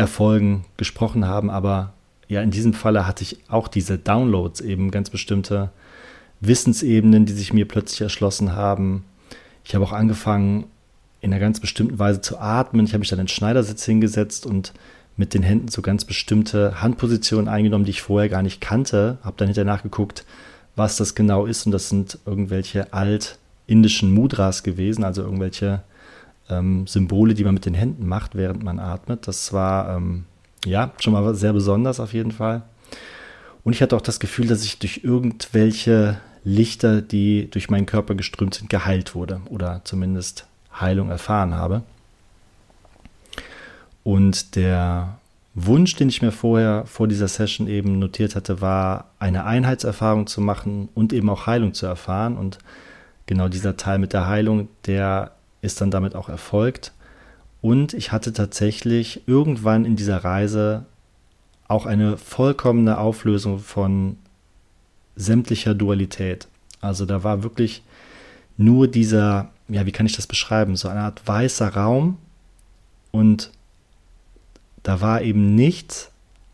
erfolgen, 0.00 0.64
gesprochen 0.76 1.26
haben. 1.26 1.50
Aber 1.50 1.92
ja, 2.28 2.42
in 2.42 2.50
diesem 2.50 2.72
Falle 2.74 3.06
hatte 3.06 3.22
ich 3.22 3.38
auch 3.48 3.68
diese 3.68 3.98
Downloads 3.98 4.60
eben 4.60 4.90
ganz 4.90 5.10
bestimmte 5.10 5.70
Wissensebenen, 6.40 7.26
die 7.26 7.32
sich 7.32 7.52
mir 7.52 7.68
plötzlich 7.68 8.00
erschlossen 8.00 8.54
haben. 8.54 9.04
Ich 9.64 9.74
habe 9.74 9.84
auch 9.84 9.92
angefangen, 9.92 10.64
in 11.20 11.32
einer 11.32 11.40
ganz 11.40 11.60
bestimmten 11.60 11.98
Weise 11.98 12.22
zu 12.22 12.38
atmen. 12.38 12.86
Ich 12.86 12.92
habe 12.92 13.00
mich 13.00 13.10
dann 13.10 13.18
in 13.18 13.26
den 13.26 13.28
Schneidersitz 13.28 13.84
hingesetzt 13.84 14.46
und 14.46 14.72
mit 15.16 15.34
den 15.34 15.42
Händen 15.42 15.68
so 15.68 15.82
ganz 15.82 16.06
bestimmte 16.06 16.80
Handpositionen 16.80 17.46
eingenommen, 17.46 17.84
die 17.84 17.90
ich 17.90 18.00
vorher 18.00 18.30
gar 18.30 18.42
nicht 18.42 18.62
kannte. 18.62 19.18
Habe 19.22 19.36
dann 19.36 19.48
hinterher 19.48 19.70
nachgeguckt, 19.70 20.24
was 20.76 20.96
das 20.96 21.14
genau 21.14 21.44
ist. 21.44 21.66
Und 21.66 21.72
das 21.72 21.90
sind 21.90 22.18
irgendwelche 22.24 22.94
alt-indischen 22.94 24.14
Mudras 24.14 24.62
gewesen, 24.62 25.04
also 25.04 25.22
irgendwelche 25.22 25.82
ähm, 26.50 26.86
Symbole, 26.86 27.34
die 27.34 27.44
man 27.44 27.54
mit 27.54 27.66
den 27.66 27.74
Händen 27.74 28.06
macht, 28.06 28.34
während 28.34 28.62
man 28.62 28.78
atmet. 28.78 29.26
Das 29.26 29.52
war 29.52 29.96
ähm, 29.96 30.24
ja 30.64 30.92
schon 30.98 31.12
mal 31.12 31.34
sehr 31.34 31.52
besonders 31.52 32.00
auf 32.00 32.12
jeden 32.12 32.32
Fall. 32.32 32.62
Und 33.64 33.74
ich 33.74 33.82
hatte 33.82 33.96
auch 33.96 34.00
das 34.00 34.20
Gefühl, 34.20 34.46
dass 34.46 34.64
ich 34.64 34.78
durch 34.78 35.02
irgendwelche 35.04 36.18
Lichter, 36.44 37.02
die 37.02 37.50
durch 37.50 37.68
meinen 37.70 37.86
Körper 37.86 38.14
geströmt 38.14 38.54
sind, 38.54 38.70
geheilt 38.70 39.14
wurde 39.14 39.40
oder 39.50 39.82
zumindest 39.84 40.46
Heilung 40.78 41.10
erfahren 41.10 41.54
habe. 41.54 41.82
Und 44.02 44.56
der 44.56 45.18
Wunsch, 45.54 45.96
den 45.96 46.08
ich 46.08 46.22
mir 46.22 46.32
vorher 46.32 46.84
vor 46.86 47.08
dieser 47.08 47.28
Session 47.28 47.66
eben 47.66 47.98
notiert 47.98 48.36
hatte, 48.36 48.60
war, 48.60 49.10
eine 49.18 49.44
Einheitserfahrung 49.44 50.26
zu 50.26 50.40
machen 50.40 50.88
und 50.94 51.12
eben 51.12 51.28
auch 51.28 51.46
Heilung 51.46 51.74
zu 51.74 51.86
erfahren. 51.86 52.36
Und 52.36 52.58
genau 53.26 53.48
dieser 53.48 53.76
Teil 53.76 53.98
mit 53.98 54.12
der 54.12 54.26
Heilung, 54.26 54.68
der 54.86 55.32
ist 55.62 55.80
dann 55.80 55.90
damit 55.90 56.14
auch 56.14 56.28
erfolgt. 56.28 56.92
Und 57.62 57.92
ich 57.94 58.12
hatte 58.12 58.32
tatsächlich 58.32 59.22
irgendwann 59.26 59.84
in 59.84 59.96
dieser 59.96 60.18
Reise 60.18 60.86
auch 61.68 61.86
eine 61.86 62.16
vollkommene 62.16 62.98
Auflösung 62.98 63.58
von 63.58 64.16
sämtlicher 65.16 65.74
Dualität. 65.74 66.48
Also 66.80 67.04
da 67.04 67.22
war 67.22 67.42
wirklich 67.42 67.82
nur 68.56 68.88
dieser, 68.88 69.50
ja, 69.68 69.86
wie 69.86 69.92
kann 69.92 70.06
ich 70.06 70.16
das 70.16 70.26
beschreiben, 70.26 70.76
so 70.76 70.88
eine 70.88 71.00
Art 71.00 71.26
weißer 71.26 71.68
Raum 71.68 72.18
und 73.10 73.50
da 74.82 75.00
war 75.00 75.22
eben 75.22 75.54
nichts 75.54 76.10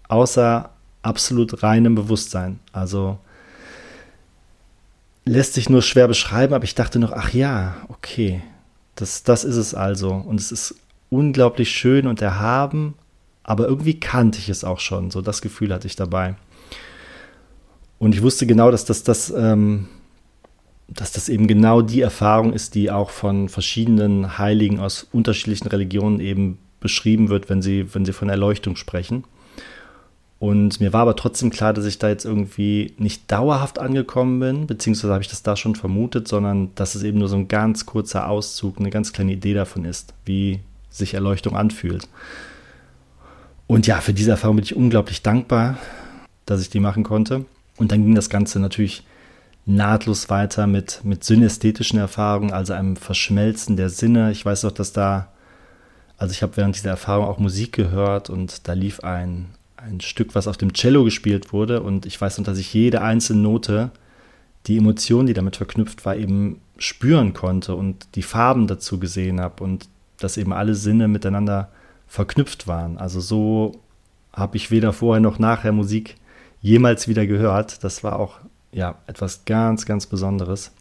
außer 0.09 0.71
absolut 1.03 1.63
reinem 1.63 1.95
Bewusstsein. 1.95 2.59
Also 2.73 3.19
lässt 5.25 5.55
sich 5.55 5.69
nur 5.69 5.83
schwer 5.83 6.09
beschreiben, 6.09 6.55
aber 6.55 6.65
ich 6.65 6.75
dachte 6.75 6.99
noch, 6.99 7.13
ach 7.13 7.33
ja, 7.33 7.77
okay, 7.89 8.43
das, 8.97 9.23
das 9.23 9.45
ist 9.45 9.57
es 9.57 9.75
also. 9.75 10.11
Und 10.11 10.41
es 10.41 10.51
ist 10.51 10.75
unglaublich 11.11 11.71
schön 11.71 12.07
und 12.07 12.21
erhaben, 12.21 12.95
aber 13.45 13.69
irgendwie 13.69 14.01
kannte 14.01 14.39
ich 14.39 14.49
es 14.49 14.65
auch 14.65 14.81
schon. 14.81 15.11
So 15.11 15.23
das 15.23 15.41
Gefühl 15.41 15.73
hatte 15.73 15.87
ich 15.87 15.97
dabei. 15.97 16.35
Und 17.99 18.15
ich 18.15 18.23
wusste 18.23 18.47
genau, 18.47 18.71
dass 18.71 18.85
das, 18.85 19.05
das, 19.05 19.31
ähm, 19.31 19.89
dass 20.89 21.13
das 21.13 21.29
eben 21.29 21.47
genau 21.47 21.81
die 21.83 22.01
Erfahrung 22.01 22.53
ist, 22.53 22.75
die 22.75 22.91
auch 22.91 23.11
von 23.11 23.49
verschiedenen 23.49 24.39
Heiligen 24.39 24.81
aus 24.81 25.07
unterschiedlichen 25.13 25.69
Religionen 25.69 26.21
eben 26.21 26.59
beschrieben 26.81 27.29
wird, 27.29 27.49
wenn 27.49 27.63
sie, 27.63 27.95
wenn 27.95 28.05
sie 28.05 28.13
von 28.13 28.29
Erleuchtung 28.29 28.77
sprechen. 28.77 29.25
Und 30.39 30.81
mir 30.81 30.93
war 30.93 31.03
aber 31.03 31.17
trotzdem 31.17 31.51
klar, 31.51 31.73
dass 31.73 31.87
ich 31.87 31.99
da 31.99 32.09
jetzt 32.09 32.27
irgendwie 32.27 32.95
nicht 32.99 33.31
dauerhaft 33.33 33.79
angekommen 33.79 34.39
bin, 34.39 34.67
beziehungsweise 34.67 35.13
habe 35.13 35.23
ich 35.23 35.31
das 35.31 35.43
da 35.43 35.57
schon 35.57 35.77
vermutet, 35.77 36.29
sondern 36.29 36.75
dass 36.75 36.95
es 36.95 37.03
eben 37.03 37.19
nur 37.19 37.29
so 37.29 37.37
ein 37.37 37.49
ganz 37.49 37.87
kurzer 37.87 38.29
Auszug, 38.29 38.79
eine 38.79 38.91
ganz 38.91 39.13
kleine 39.13 39.33
Idee 39.33 39.55
davon 39.55 39.87
ist, 39.87 40.13
wie 40.27 40.61
sich 40.91 41.15
Erleuchtung 41.15 41.57
anfühlt. 41.57 42.07
Und 43.67 43.87
ja, 43.87 44.01
für 44.01 44.13
diese 44.13 44.31
Erfahrung 44.31 44.57
bin 44.57 44.65
ich 44.65 44.77
unglaublich 44.77 45.23
dankbar, 45.23 45.79
dass 46.45 46.61
ich 46.61 46.71
die 46.71 46.81
machen 46.81 47.03
konnte. 47.03 47.47
Und 47.79 47.91
dann 47.93 48.05
ging 48.05 48.15
das 48.15 48.31
Ganze 48.31 48.61
natürlich 48.61 49.05
nahtlos 49.65 50.31
weiter 50.31 50.67
mit, 50.67 51.01
mit 51.03 51.25
synästhetischen 51.25 51.99
Erfahrungen, 51.99 52.53
also 52.53 52.73
einem 52.73 52.97
Verschmelzen 52.97 53.77
der 53.77 53.91
Sinne. 53.91 54.31
Ich 54.31 54.45
weiß 54.45 54.65
auch, 54.67 54.73
dass 54.73 54.93
da, 54.93 55.29
also 56.17 56.33
ich 56.33 56.43
habe 56.43 56.57
während 56.57 56.77
dieser 56.77 56.91
Erfahrung 56.91 57.27
auch 57.27 57.39
Musik 57.39 57.73
gehört 57.73 58.31
und 58.31 58.69
da 58.69 58.75
lief 58.75 59.01
ein, 59.01 59.47
ein 59.87 60.01
Stück, 60.01 60.35
was 60.35 60.49
auf 60.49 60.57
dem 60.57 60.73
Cello 60.73 61.05
gespielt 61.05 61.53
wurde. 61.53 61.83
Und 61.83 62.07
ich 62.07 62.21
weiß 62.21 62.39
noch, 62.39 62.45
dass 62.45 62.59
ich 62.59 62.73
jede 62.75 63.03
einzelne 63.03 63.43
Note, 63.43 63.91
die 64.67 64.79
Emotion, 64.79 65.27
die 65.27 65.35
damit 65.35 65.57
verknüpft 65.57 66.05
war, 66.05 66.17
eben 66.17 66.61
spüren 66.79 67.33
konnte 67.33 67.75
und 67.75 68.09
die 68.15 68.23
Farben 68.23 68.67
dazu 68.67 68.99
gesehen 68.99 69.41
habe 69.41 69.63
und 69.63 69.89
dass 70.19 70.37
eben 70.37 70.53
alle 70.53 70.75
Sinne 70.75 71.09
miteinander 71.09 71.71
verknüpft 72.07 72.67
waren. 72.67 72.99
Also 72.99 73.21
so 73.21 73.73
habe 74.33 74.57
ich 74.57 74.71
weder 74.71 74.93
vorher 74.93 75.21
noch 75.21 75.39
nachher 75.39 75.73
Musik 75.73 76.17
jemals 76.61 77.09
wieder 77.09 77.27
gehört. 77.27 77.85
Das 77.85 78.05
war 78.05 78.19
auch 78.19 78.39
ja 78.73 78.97
etwas 79.07 79.45
ganz, 79.45 79.87
ganz 79.87 80.07
Besonderes. 80.07 80.73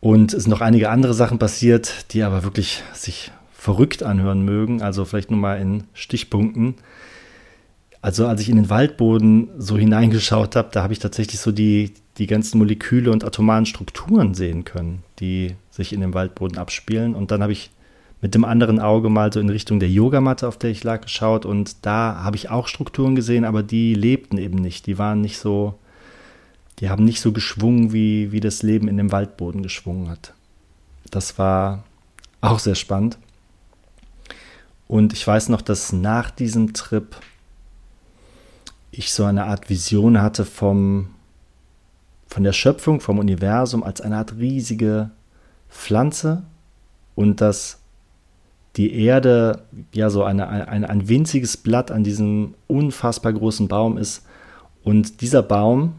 Und 0.00 0.34
es 0.34 0.44
sind 0.44 0.50
noch 0.50 0.60
einige 0.60 0.90
andere 0.90 1.14
Sachen 1.14 1.38
passiert, 1.38 2.12
die 2.12 2.22
aber 2.22 2.44
wirklich 2.44 2.82
sich 2.92 3.32
verrückt 3.52 4.02
anhören 4.02 4.44
mögen. 4.44 4.82
Also 4.82 5.04
vielleicht 5.04 5.30
nur 5.30 5.40
mal 5.40 5.60
in 5.60 5.84
Stichpunkten. 5.94 6.74
Also 8.02 8.26
als 8.26 8.40
ich 8.40 8.48
in 8.48 8.56
den 8.56 8.70
Waldboden 8.70 9.48
so 9.58 9.76
hineingeschaut 9.76 10.56
habe, 10.56 10.68
da 10.72 10.82
habe 10.82 10.92
ich 10.92 10.98
tatsächlich 10.98 11.40
so 11.40 11.52
die, 11.52 11.92
die 12.18 12.26
ganzen 12.26 12.58
Moleküle 12.58 13.10
und 13.10 13.24
atomaren 13.24 13.66
Strukturen 13.66 14.34
sehen 14.34 14.64
können, 14.64 15.02
die 15.18 15.54
sich 15.70 15.92
in 15.92 16.00
dem 16.00 16.14
Waldboden 16.14 16.58
abspielen. 16.58 17.14
Und 17.14 17.30
dann 17.30 17.42
habe 17.42 17.52
ich 17.52 17.70
mit 18.20 18.34
dem 18.34 18.44
anderen 18.44 18.80
Auge 18.80 19.10
mal 19.10 19.32
so 19.32 19.40
in 19.40 19.50
Richtung 19.50 19.80
der 19.80 19.90
Yogamatte, 19.90 20.48
auf 20.48 20.58
der 20.58 20.70
ich 20.70 20.84
lag, 20.84 21.02
geschaut. 21.02 21.44
Und 21.44 21.84
da 21.84 22.22
habe 22.22 22.36
ich 22.36 22.50
auch 22.50 22.68
Strukturen 22.68 23.14
gesehen, 23.14 23.44
aber 23.44 23.62
die 23.62 23.94
lebten 23.94 24.38
eben 24.38 24.56
nicht. 24.56 24.86
Die 24.86 24.98
waren 24.98 25.20
nicht 25.20 25.38
so, 25.38 25.78
die 26.78 26.88
haben 26.88 27.04
nicht 27.04 27.20
so 27.20 27.32
geschwungen, 27.32 27.92
wie, 27.92 28.32
wie 28.32 28.40
das 28.40 28.62
Leben 28.62 28.88
in 28.88 28.96
dem 28.96 29.12
Waldboden 29.12 29.62
geschwungen 29.62 30.08
hat. 30.08 30.32
Das 31.10 31.38
war 31.38 31.84
auch 32.40 32.58
sehr 32.58 32.74
spannend. 32.74 33.18
Und 34.88 35.12
ich 35.12 35.26
weiß 35.26 35.48
noch, 35.48 35.62
dass 35.62 35.92
nach 35.92 36.30
diesem 36.30 36.72
Trip 36.72 37.16
ich 38.96 39.12
so 39.12 39.24
eine 39.24 39.44
Art 39.44 39.68
Vision 39.68 40.22
hatte 40.22 40.44
vom, 40.44 41.08
von 42.26 42.44
der 42.44 42.52
Schöpfung, 42.52 43.00
vom 43.00 43.18
Universum 43.18 43.82
als 43.82 44.00
eine 44.00 44.16
Art 44.16 44.36
riesige 44.38 45.10
Pflanze 45.68 46.44
und 47.14 47.40
dass 47.40 47.78
die 48.76 48.94
Erde 48.94 49.62
ja 49.92 50.10
so 50.10 50.22
eine, 50.24 50.48
eine, 50.48 50.88
ein 50.88 51.08
winziges 51.08 51.56
Blatt 51.56 51.90
an 51.90 52.04
diesem 52.04 52.54
unfassbar 52.66 53.32
großen 53.32 53.68
Baum 53.68 53.96
ist. 53.96 54.24
Und 54.82 55.20
dieser 55.20 55.42
Baum, 55.42 55.94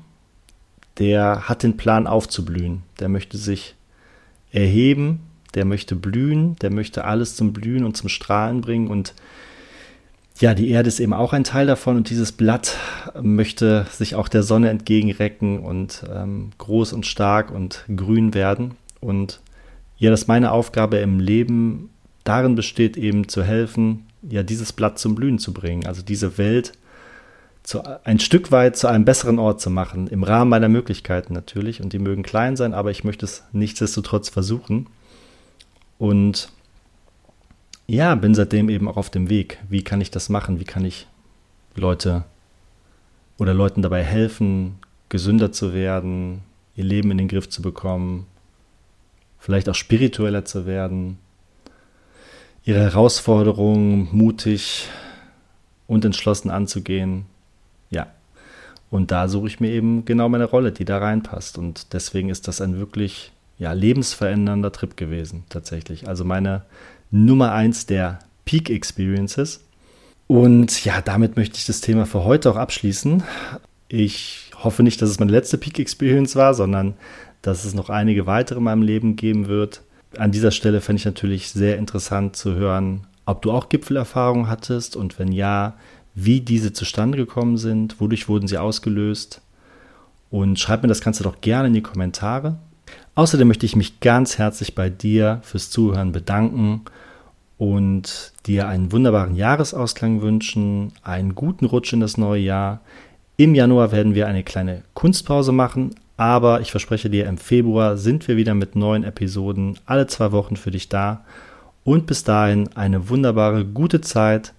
der 0.97 1.49
hat 1.49 1.63
den 1.63 1.77
Plan 1.77 2.07
aufzublühen. 2.07 2.83
Der 2.99 3.09
möchte 3.09 3.37
sich 3.37 3.75
erheben, 4.51 5.21
der 5.55 5.65
möchte 5.65 5.95
blühen, 5.95 6.55
der 6.57 6.71
möchte 6.71 7.05
alles 7.05 7.35
zum 7.35 7.53
Blühen 7.53 7.83
und 7.83 7.97
zum 7.97 8.09
Strahlen 8.09 8.61
bringen. 8.61 8.87
Und 8.87 9.13
ja, 10.39 10.53
die 10.53 10.69
Erde 10.69 10.87
ist 10.87 10.99
eben 10.99 11.13
auch 11.13 11.33
ein 11.33 11.43
Teil 11.43 11.67
davon 11.67 11.97
und 11.97 12.09
dieses 12.09 12.31
Blatt 12.31 12.77
möchte 13.19 13.85
sich 13.91 14.15
auch 14.15 14.27
der 14.27 14.43
Sonne 14.43 14.69
entgegenrecken 14.69 15.59
und 15.59 16.03
ähm, 16.13 16.51
groß 16.57 16.93
und 16.93 17.05
stark 17.05 17.51
und 17.51 17.85
grün 17.95 18.33
werden. 18.33 18.75
Und 18.99 19.39
ja, 19.97 20.11
dass 20.11 20.27
meine 20.27 20.51
Aufgabe 20.51 20.97
im 20.97 21.19
Leben 21.19 21.89
darin 22.23 22.55
besteht, 22.55 22.97
eben 22.97 23.27
zu 23.27 23.43
helfen, 23.43 24.05
ja, 24.21 24.43
dieses 24.43 24.73
Blatt 24.73 24.99
zum 24.99 25.15
Blühen 25.15 25.39
zu 25.39 25.53
bringen, 25.53 25.87
also 25.87 26.01
diese 26.01 26.37
Welt 26.37 26.73
zu, 27.63 27.81
ein 28.05 28.19
Stück 28.19 28.51
weit 28.51 28.77
zu 28.77 28.87
einem 28.87 29.05
besseren 29.05 29.39
Ort 29.39 29.59
zu 29.59 29.69
machen, 29.69 30.07
im 30.07 30.23
Rahmen 30.23 30.49
meiner 30.49 30.69
Möglichkeiten 30.69 31.33
natürlich. 31.33 31.81
Und 31.81 31.93
die 31.93 31.99
mögen 31.99 32.23
klein 32.23 32.55
sein, 32.55 32.73
aber 32.73 32.91
ich 32.91 33.03
möchte 33.03 33.25
es 33.25 33.43
nichtsdestotrotz 33.51 34.29
versuchen. 34.29 34.87
Und 35.97 36.49
ja, 37.87 38.15
bin 38.15 38.35
seitdem 38.35 38.69
eben 38.69 38.87
auch 38.87 38.97
auf 38.97 39.09
dem 39.09 39.29
Weg. 39.29 39.59
Wie 39.69 39.83
kann 39.83 40.01
ich 40.01 40.11
das 40.11 40.29
machen? 40.29 40.59
Wie 40.59 40.65
kann 40.65 40.85
ich 40.85 41.07
Leute 41.75 42.25
oder 43.37 43.53
Leuten 43.53 43.81
dabei 43.81 44.03
helfen, 44.03 44.79
gesünder 45.09 45.51
zu 45.51 45.73
werden, 45.73 46.41
ihr 46.75 46.83
Leben 46.83 47.11
in 47.11 47.17
den 47.17 47.27
Griff 47.27 47.49
zu 47.49 47.61
bekommen, 47.61 48.27
vielleicht 49.39 49.69
auch 49.69 49.75
spiritueller 49.75 50.43
zu 50.43 50.65
werden, 50.65 51.17
ihre 52.65 52.81
Herausforderungen 52.81 54.09
mutig 54.11 54.89
und 55.87 56.03
entschlossen 56.03 56.49
anzugehen. 56.51 57.25
Ja. 57.89 58.07
Und 58.89 59.11
da 59.11 59.27
suche 59.27 59.47
ich 59.47 59.59
mir 59.59 59.71
eben 59.71 60.03
genau 60.03 60.27
meine 60.27 60.45
Rolle, 60.45 60.71
die 60.71 60.85
da 60.85 60.97
reinpasst. 60.97 61.57
Und 61.57 61.93
deswegen 61.93 62.29
ist 62.29 62.47
das 62.47 62.59
ein 62.59 62.77
wirklich 62.77 63.31
ja, 63.57 63.71
lebensverändernder 63.71 64.71
Trip 64.71 64.97
gewesen, 64.97 65.45
tatsächlich. 65.49 66.07
Also 66.07 66.25
meine 66.25 66.63
Nummer 67.11 67.51
eins 67.51 67.85
der 67.85 68.19
Peak 68.45 68.69
Experiences. 68.69 69.63
Und 70.27 70.83
ja, 70.83 71.01
damit 71.01 71.37
möchte 71.37 71.57
ich 71.57 71.65
das 71.65 71.81
Thema 71.81 72.05
für 72.05 72.23
heute 72.23 72.51
auch 72.51 72.57
abschließen. 72.57 73.23
Ich 73.87 74.51
hoffe 74.61 74.83
nicht, 74.83 75.01
dass 75.01 75.09
es 75.09 75.19
meine 75.19 75.31
letzte 75.31 75.57
Peak 75.57 75.79
Experience 75.79 76.35
war, 76.35 76.53
sondern 76.53 76.95
dass 77.41 77.63
es 77.63 77.73
noch 77.73 77.89
einige 77.89 78.25
weitere 78.25 78.57
in 78.57 78.65
meinem 78.65 78.81
Leben 78.81 79.15
geben 79.15 79.47
wird. 79.47 79.81
An 80.17 80.31
dieser 80.31 80.51
Stelle 80.51 80.81
fände 80.81 80.99
ich 80.99 81.05
natürlich 81.05 81.49
sehr 81.49 81.77
interessant 81.77 82.35
zu 82.35 82.55
hören, 82.55 83.07
ob 83.25 83.41
du 83.41 83.51
auch 83.51 83.69
Gipfelerfahrungen 83.69 84.49
hattest 84.49 84.95
und 84.95 85.19
wenn 85.19 85.31
ja, 85.31 85.75
wie 86.15 86.41
diese 86.41 86.73
zustande 86.73 87.17
gekommen 87.17 87.57
sind, 87.57 88.01
wodurch 88.01 88.27
wurden 88.27 88.47
sie 88.47 88.57
ausgelöst. 88.57 89.41
Und 90.29 90.59
schreib 90.59 90.81
mir 90.81 90.89
das 90.89 91.01
Ganze 91.01 91.23
doch 91.23 91.39
gerne 91.39 91.67
in 91.67 91.73
die 91.73 91.81
Kommentare. 91.81 92.57
Außerdem 93.17 93.47
möchte 93.47 93.65
ich 93.65 93.75
mich 93.75 93.99
ganz 93.99 94.37
herzlich 94.37 94.75
bei 94.75 94.91
dir 94.91 95.39
fürs 95.41 95.71
Zuhören 95.71 96.11
bedanken 96.11 96.81
und 97.57 98.31
dir 98.45 98.67
einen 98.67 98.91
wunderbaren 98.91 99.35
Jahresausklang 99.35 100.21
wünschen, 100.21 100.93
einen 101.01 101.33
guten 101.33 101.65
Rutsch 101.65 101.93
in 101.93 101.99
das 101.99 102.17
neue 102.17 102.43
Jahr. 102.43 102.81
Im 103.35 103.55
Januar 103.55 103.91
werden 103.91 104.13
wir 104.13 104.27
eine 104.27 104.43
kleine 104.43 104.83
Kunstpause 104.93 105.51
machen, 105.51 105.95
aber 106.15 106.61
ich 106.61 106.69
verspreche 106.69 107.09
dir, 107.09 107.25
im 107.25 107.39
Februar 107.39 107.97
sind 107.97 108.27
wir 108.27 108.37
wieder 108.37 108.53
mit 108.53 108.75
neuen 108.75 109.03
Episoden 109.03 109.79
alle 109.87 110.05
zwei 110.05 110.31
Wochen 110.31 110.55
für 110.55 110.69
dich 110.69 110.87
da. 110.87 111.25
Und 111.83 112.05
bis 112.05 112.23
dahin 112.23 112.69
eine 112.75 113.09
wunderbare, 113.09 113.65
gute 113.65 113.99
Zeit. 113.99 114.53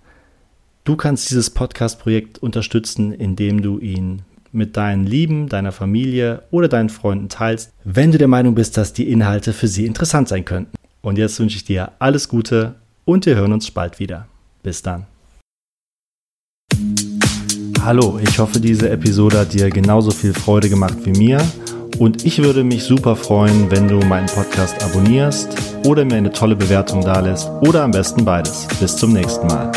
Du 0.82 0.96
kannst 0.96 1.30
dieses 1.30 1.50
Podcast-Projekt 1.50 2.40
unterstützen, 2.40 3.12
indem 3.12 3.62
du 3.62 3.78
ihn 3.78 4.22
mit 4.52 4.76
deinen 4.76 5.06
Lieben, 5.06 5.48
deiner 5.48 5.72
Familie 5.72 6.42
oder 6.50 6.68
deinen 6.68 6.88
Freunden 6.88 7.28
teilst, 7.28 7.72
wenn 7.84 8.12
du 8.12 8.18
der 8.18 8.28
Meinung 8.28 8.54
bist, 8.54 8.76
dass 8.76 8.92
die 8.92 9.10
Inhalte 9.10 9.52
für 9.52 9.68
sie 9.68 9.86
interessant 9.86 10.28
sein 10.28 10.44
könnten. 10.44 10.72
Und 11.00 11.18
jetzt 11.18 11.38
wünsche 11.40 11.56
ich 11.56 11.64
dir 11.64 11.92
alles 11.98 12.28
Gute 12.28 12.74
und 13.04 13.26
wir 13.26 13.36
hören 13.36 13.52
uns 13.52 13.70
bald 13.70 13.98
wieder. 13.98 14.26
Bis 14.62 14.82
dann. 14.82 15.06
Hallo, 17.82 18.20
ich 18.22 18.38
hoffe, 18.38 18.60
diese 18.60 18.90
Episode 18.90 19.38
hat 19.38 19.54
dir 19.54 19.70
genauso 19.70 20.10
viel 20.10 20.34
Freude 20.34 20.68
gemacht 20.68 20.98
wie 21.04 21.12
mir. 21.12 21.40
Und 21.98 22.26
ich 22.26 22.38
würde 22.42 22.62
mich 22.62 22.84
super 22.84 23.16
freuen, 23.16 23.70
wenn 23.70 23.88
du 23.88 23.98
meinen 24.00 24.26
Podcast 24.26 24.82
abonnierst 24.84 25.56
oder 25.86 26.04
mir 26.04 26.16
eine 26.16 26.30
tolle 26.30 26.54
Bewertung 26.54 27.00
dalässt 27.00 27.48
oder 27.62 27.82
am 27.82 27.92
besten 27.92 28.24
beides. 28.24 28.68
Bis 28.78 28.96
zum 28.96 29.12
nächsten 29.12 29.46
Mal. 29.46 29.72